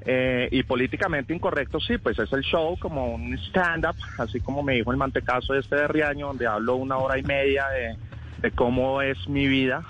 [0.08, 4.74] Eh, y políticamente incorrecto, sí, pues es el show como un stand-up, así como me
[4.74, 7.64] dijo el mantecazo este de Riaño, donde hablo una hora y media
[8.40, 9.82] de cómo es mi vida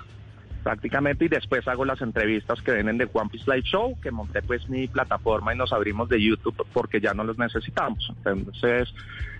[0.67, 4.41] prácticamente y después hago las entrevistas que vienen de One Piece Live Show, que monté
[4.41, 8.11] pues mi plataforma y nos abrimos de YouTube porque ya no los necesitamos.
[8.25, 8.93] Entonces,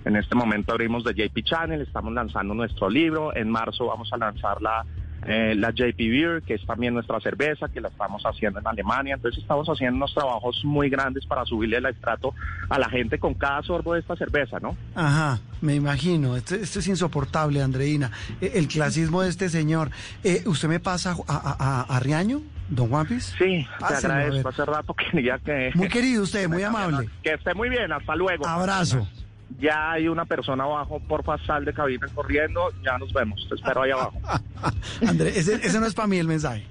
[0.06, 4.18] en este momento abrimos de JP Channel, estamos lanzando nuestro libro, en marzo vamos a
[4.18, 4.86] lanzar la,
[5.28, 9.16] eh, la JP Beer, que es también nuestra cerveza, que la estamos haciendo en Alemania.
[9.16, 12.34] Entonces estamos haciendo unos trabajos muy grandes para subirle el estrato
[12.70, 14.76] a la gente con cada sorbo de esta cerveza, ¿no?
[14.96, 16.36] Ajá, me imagino.
[16.38, 18.12] Esto, esto es insoportable, Andreina.
[18.42, 19.92] Eh, El clasismo de este señor.
[20.24, 23.34] Eh, ¿Usted me pasa a, a- a- a Riaño, don Juan Piz?
[23.38, 24.50] Sí, te agradezco.
[24.50, 25.72] Hace rato quería que...
[25.76, 27.10] Muy querido usted, muy amable.
[27.22, 28.48] Que esté muy bien, hasta luego.
[28.48, 29.08] Abrazo.
[29.60, 33.82] Ya hay una persona abajo, porfa, sal de cabina corriendo, ya nos vemos, te espero
[33.82, 34.20] ahí abajo.
[35.08, 36.66] André, ese, ese no es para mí el mensaje.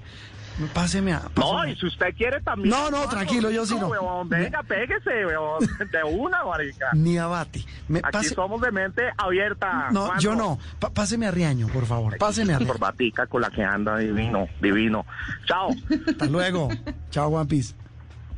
[0.73, 1.21] Páseme a...
[1.35, 2.69] No, y si usted quiere también.
[2.69, 4.25] No, no, tranquilo, yo sí no.
[4.25, 5.59] venga, pégese, huevón,
[5.91, 6.87] de una, marica.
[6.93, 7.63] Ni abate.
[7.87, 9.89] Me, Aquí pase- somos de mente abierta.
[9.91, 10.57] No, yo no.
[10.93, 12.17] Páseme a Riaño, por favor.
[12.17, 12.73] Páseme a Riaño.
[12.73, 15.05] Corbatica con la que anda divino, divino.
[15.45, 15.69] Chao.
[16.07, 16.69] Hasta luego.
[17.11, 17.75] Chao, One Piece.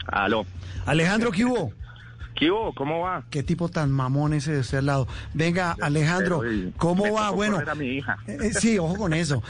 [0.08, 0.46] Aló.
[0.86, 1.72] Alejandro, ¿qué hubo?
[2.36, 2.74] ¿Qué hubo?
[2.74, 3.24] ¿Cómo va?
[3.30, 5.08] Qué tipo tan mamón ese de usted al lado.
[5.34, 6.42] Venga, Alejandro,
[6.78, 7.32] ¿cómo va?
[7.32, 8.18] Bueno, a mi hija.
[8.28, 9.44] eh, eh, sí, ojo con eso.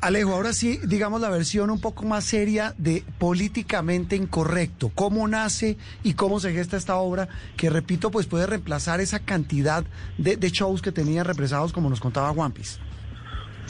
[0.00, 4.90] Alejo, ahora sí, digamos la versión un poco más seria de políticamente incorrecto.
[4.94, 9.84] ¿Cómo nace y cómo se gesta esta obra que, repito, pues puede reemplazar esa cantidad
[10.18, 12.80] de, de shows que tenían represados, como nos contaba One Piece?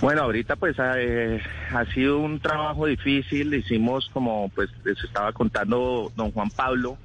[0.01, 1.41] Bueno, ahorita pues eh,
[1.73, 3.53] ha sido un trabajo difícil.
[3.55, 6.97] Hicimos como pues les estaba contando don Juan Pablo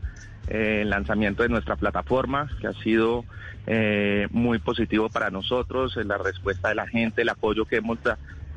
[0.48, 3.26] el lanzamiento de nuestra plataforma, que ha sido
[3.66, 8.00] eh, muy positivo para nosotros, eh, la respuesta de la gente, el apoyo que hemos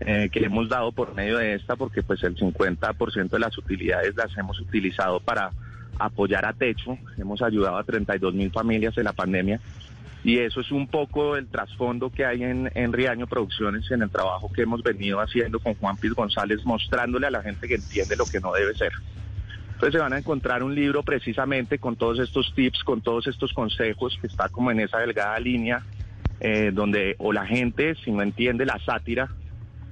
[0.01, 4.17] eh, que hemos dado por medio de esta, porque pues el 50% de las utilidades
[4.17, 5.51] las hemos utilizado para
[5.99, 6.97] apoyar a Techo.
[7.19, 9.61] Hemos ayudado a 32 mil familias en la pandemia.
[10.23, 14.11] Y eso es un poco el trasfondo que hay en, en Riaño Producciones, en el
[14.11, 18.17] trabajo que hemos venido haciendo con Juan Piz González, mostrándole a la gente que entiende
[18.17, 18.93] lo que no debe ser.
[19.81, 23.51] Entonces se van a encontrar un libro precisamente con todos estos tips, con todos estos
[23.55, 25.83] consejos, que está como en esa delgada línea,
[26.39, 29.31] eh, donde o la gente, si no entiende la sátira,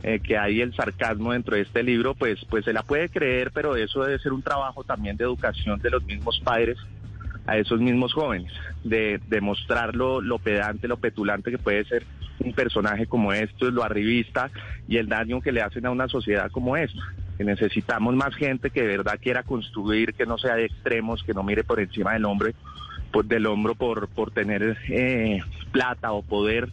[0.03, 3.51] eh, que hay el sarcasmo dentro de este libro, pues, pues se la puede creer,
[3.51, 6.77] pero eso debe ser un trabajo también de educación de los mismos padres
[7.47, 8.53] a esos mismos jóvenes,
[8.85, 12.05] de, de mostrar lo, lo pedante, lo petulante que puede ser
[12.41, 14.51] un personaje como esto, lo arribista
[14.87, 17.01] y el daño que le hacen a una sociedad como esta.
[17.39, 21.33] Que necesitamos más gente que de verdad quiera construir, que no sea de extremos, que
[21.33, 22.55] no mire por encima del hombre,
[23.13, 25.41] por, del hombro por, por tener eh,
[25.73, 26.69] plata o poder,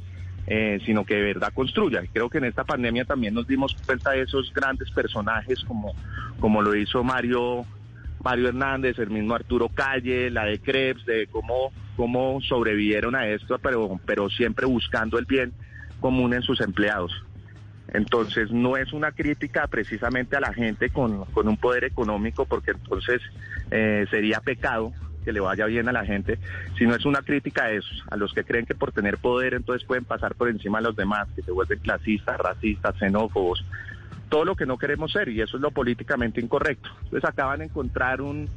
[0.47, 2.03] eh, sino que de verdad construya.
[2.11, 5.93] Creo que en esta pandemia también nos dimos cuenta de esos grandes personajes como,
[6.39, 7.65] como lo hizo Mario
[8.25, 13.59] Mario Hernández, el mismo Arturo Calle, la de Krebs, de cómo, cómo sobrevivieron a esto,
[13.59, 15.53] pero, pero siempre buscando el bien
[15.99, 17.11] común en sus empleados.
[17.93, 22.71] Entonces no es una crítica precisamente a la gente con, con un poder económico, porque
[22.71, 23.21] entonces
[23.71, 24.91] eh, sería pecado
[25.23, 26.37] que le vaya bien a la gente,
[26.77, 29.85] sino es una crítica a esos, a los que creen que por tener poder entonces
[29.85, 33.65] pueden pasar por encima de los demás, que se vuelven clasistas, racistas, xenófobos,
[34.29, 36.89] todo lo que no queremos ser y eso es lo políticamente incorrecto.
[37.05, 38.47] Entonces acaban de encontrar un,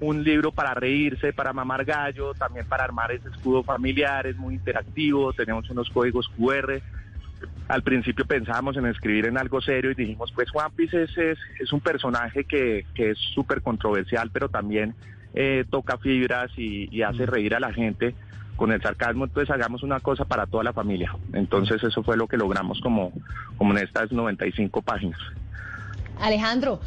[0.00, 4.54] un libro para reírse, para mamar gallo, también para armar ese escudo familiar, es muy
[4.54, 6.80] interactivo, tenemos unos códigos QR.
[7.68, 11.38] Al principio pensábamos en escribir en algo serio y dijimos, pues Juan Piece es, es,
[11.60, 14.94] es un personaje que, que es súper controversial, pero también
[15.34, 18.14] eh, toca fibras y, y hace reír a la gente
[18.58, 21.14] con el sarcasmo, entonces hagamos una cosa para toda la familia.
[21.32, 23.12] Entonces eso fue lo que logramos como,
[23.56, 25.20] como en estas 95 páginas.
[26.20, 26.80] Alejandro,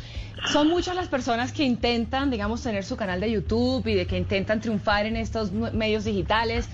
[0.52, 4.18] son muchas las personas que intentan, digamos, tener su canal de YouTube y de que
[4.18, 6.68] intentan triunfar en estos medios digitales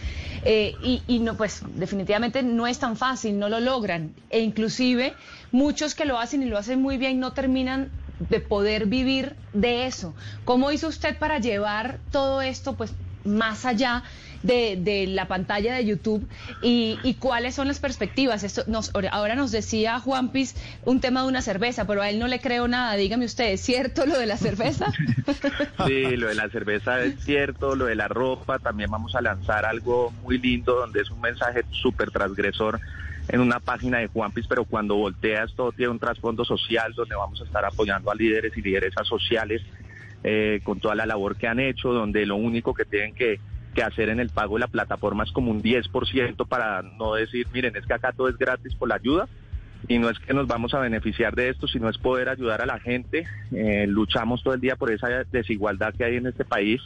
[0.43, 5.13] eh, y, y no, pues definitivamente no es tan fácil, no lo logran e inclusive
[5.51, 9.85] muchos que lo hacen y lo hacen muy bien no terminan de poder vivir de
[9.85, 10.13] eso.
[10.45, 12.93] ¿Cómo hizo usted para llevar todo esto, pues,
[13.23, 14.03] más allá
[14.43, 16.27] de, de la pantalla de YouTube
[16.61, 18.43] y, y cuáles son las perspectivas.
[18.43, 22.19] Esto nos, ahora nos decía Juan Piz un tema de una cerveza, pero a él
[22.19, 22.95] no le creo nada.
[22.95, 24.87] Dígame usted, ¿es cierto lo de la cerveza?
[25.85, 29.65] Sí, lo de la cerveza es cierto, lo de la ropa, también vamos a lanzar
[29.65, 32.79] algo muy lindo donde es un mensaje súper transgresor
[33.29, 37.15] en una página de Juan Piz, pero cuando volteas todo tiene un trasfondo social donde
[37.15, 39.61] vamos a estar apoyando a líderes y lideresas sociales
[40.23, 43.39] eh, con toda la labor que han hecho, donde lo único que tienen que,
[43.77, 47.45] que hacer en el pago de la plataforma es como un 10% para no decir,
[47.53, 49.27] miren, es que acá todo es gratis por la ayuda
[49.87, 52.65] y no es que nos vamos a beneficiar de esto, sino es poder ayudar a
[52.65, 53.27] la gente.
[53.51, 56.81] Eh, luchamos todo el día por esa desigualdad que hay en este país.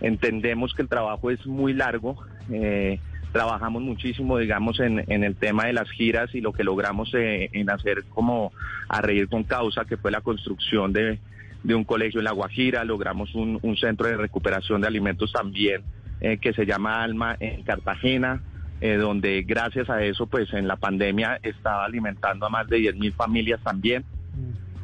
[0.00, 2.16] Entendemos que el trabajo es muy largo.
[2.48, 3.00] Eh,
[3.32, 7.70] trabajamos muchísimo, digamos, en, el tema de las giras y lo que logramos eh, en
[7.70, 8.52] hacer como
[8.88, 11.18] a reír con causa, que fue la construcción de,
[11.64, 12.84] de un colegio en La Guajira.
[12.84, 15.82] Logramos un, un centro de recuperación de alimentos también
[16.20, 18.42] eh, que se llama Alma en Cartagena.
[18.82, 22.96] Eh, donde gracias a eso, pues en la pandemia estaba alimentando a más de 10
[22.96, 24.06] mil familias también.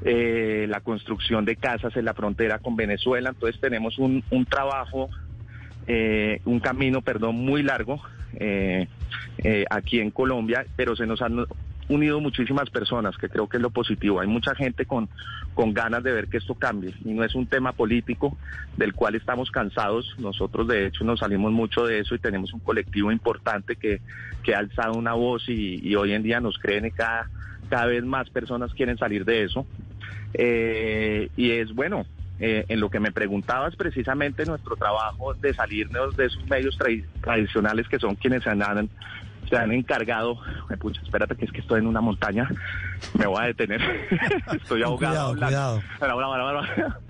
[0.05, 3.30] Eh, la construcción de casas en la frontera con Venezuela.
[3.30, 5.09] Entonces tenemos un, un trabajo,
[5.87, 8.03] eh, un camino, perdón, muy largo
[8.34, 8.87] eh,
[9.70, 11.47] aquí en Colombia, pero se nos han
[11.89, 14.20] unido muchísimas personas, que creo que es lo positivo.
[14.20, 15.09] Hay mucha gente con,
[15.55, 18.37] con ganas de ver que esto cambie y no es un tema político
[18.76, 20.14] del cual estamos cansados.
[20.18, 24.01] Nosotros de hecho nos salimos mucho de eso y tenemos un colectivo importante que,
[24.43, 27.28] que ha alzado una voz y, hoy en día nos creen y cada,
[27.70, 29.66] cada vez más personas quieren salir de eso.
[30.34, 32.05] Eh, y es bueno,
[32.39, 37.05] eh, en lo que me preguntabas precisamente nuestro trabajo de salirnos de esos medios tra-
[37.22, 38.91] tradicionales que son quienes se han,
[39.49, 40.38] se han encargado.
[40.68, 42.49] Ay, pucha, espérate que es que estoy en una montaña,
[43.18, 43.80] me voy a detener,
[44.55, 45.34] estoy ahogado.
[45.34, 45.82] Cuidado.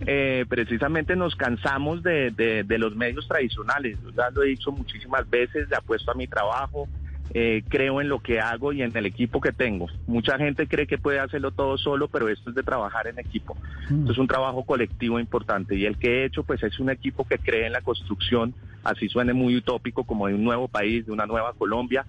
[0.00, 3.96] Eh, precisamente nos cansamos de, de- de los medios tradicionales.
[4.14, 6.86] Ya lo he dicho muchísimas veces, le apuesto a mi trabajo,
[7.34, 9.86] eh, creo en lo que hago y en el equipo que tengo.
[10.06, 13.56] Mucha gente cree que puede hacerlo todo solo, pero esto es de trabajar en equipo.
[13.82, 17.26] Esto es un trabajo colectivo importante y el que he hecho pues es un equipo
[17.26, 18.54] que cree en la construcción,
[18.84, 22.06] así suene muy utópico, como de un nuevo país, de una nueva Colombia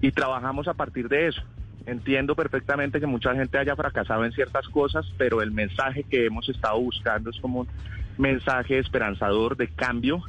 [0.00, 1.42] y trabajamos a partir de eso.
[1.84, 6.48] Entiendo perfectamente que mucha gente haya fracasado en ciertas cosas, pero el mensaje que hemos
[6.48, 7.68] estado buscando es como un
[8.18, 10.22] mensaje esperanzador de cambio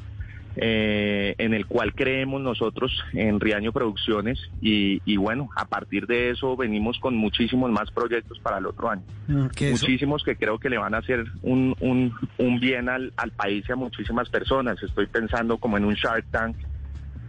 [0.55, 6.29] eh, en el cual creemos nosotros en Riaño Producciones y, y bueno, a partir de
[6.29, 9.03] eso venimos con muchísimos más proyectos para el otro año.
[9.27, 13.31] Eso- Muchísimos que creo que le van a hacer un, un, un bien al, al
[13.31, 14.81] país y a muchísimas personas.
[14.83, 16.55] Estoy pensando como en un Shark Tank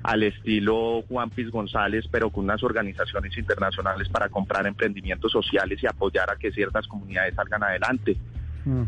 [0.03, 5.87] al estilo Juan Piz González, pero con unas organizaciones internacionales para comprar emprendimientos sociales y
[5.87, 8.17] apoyar a que ciertas comunidades salgan adelante.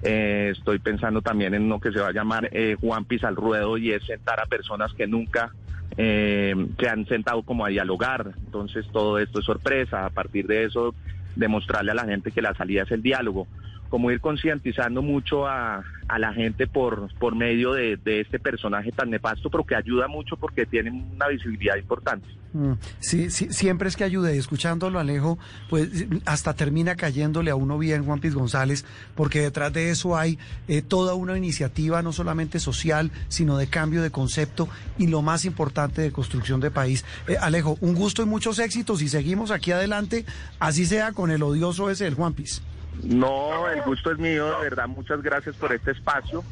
[0.02, 3.76] Eh, estoy pensando también en lo que se va a llamar eh, Juan al ruedo
[3.76, 5.52] y es sentar a personas que nunca
[5.96, 8.34] eh, se han sentado como a dialogar.
[8.44, 10.06] Entonces todo esto es sorpresa.
[10.06, 10.94] A partir de eso,
[11.34, 13.46] demostrarle a la gente que la salida es el diálogo.
[13.88, 18.92] Como ir concientizando mucho a, a la gente por, por medio de, de este personaje
[18.92, 22.26] tan nefasto, pero que ayuda mucho porque tiene una visibilidad importante.
[22.52, 24.36] Mm, Sí, sí, siempre es que ayude.
[24.36, 28.84] Escuchándolo, Alejo, pues hasta termina cayéndole a uno bien Juan Piz González,
[29.14, 34.02] porque detrás de eso hay eh, toda una iniciativa, no solamente social, sino de cambio
[34.02, 34.68] de concepto
[34.98, 37.04] y lo más importante de construcción de país.
[37.28, 40.24] Eh, Alejo, un gusto y muchos éxitos y seguimos aquí adelante,
[40.58, 42.62] así sea con el odioso ese del Juan Piz.
[43.02, 46.44] No, el gusto es mío, de verdad, muchas gracias por este espacio.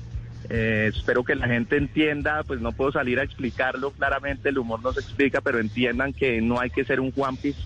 [0.50, 4.82] Eh, espero que la gente entienda, pues no puedo salir a explicarlo claramente, el humor
[4.82, 7.56] no se explica, pero entiendan que no hay que ser un Juanpis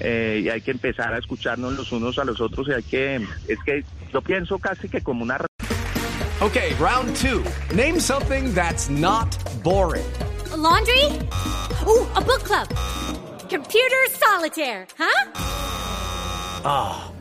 [0.00, 3.16] eh, y hay que empezar a escucharnos los unos a los otros y hay que,
[3.48, 5.38] es que yo pienso casi que como una
[6.40, 7.42] Okay, round two.
[7.74, 10.06] Name something that's not boring.
[10.52, 11.06] A laundry?
[11.84, 12.68] Ooh, a book club.
[13.48, 15.30] Computer solitaire, huh?
[16.64, 17.10] Ah,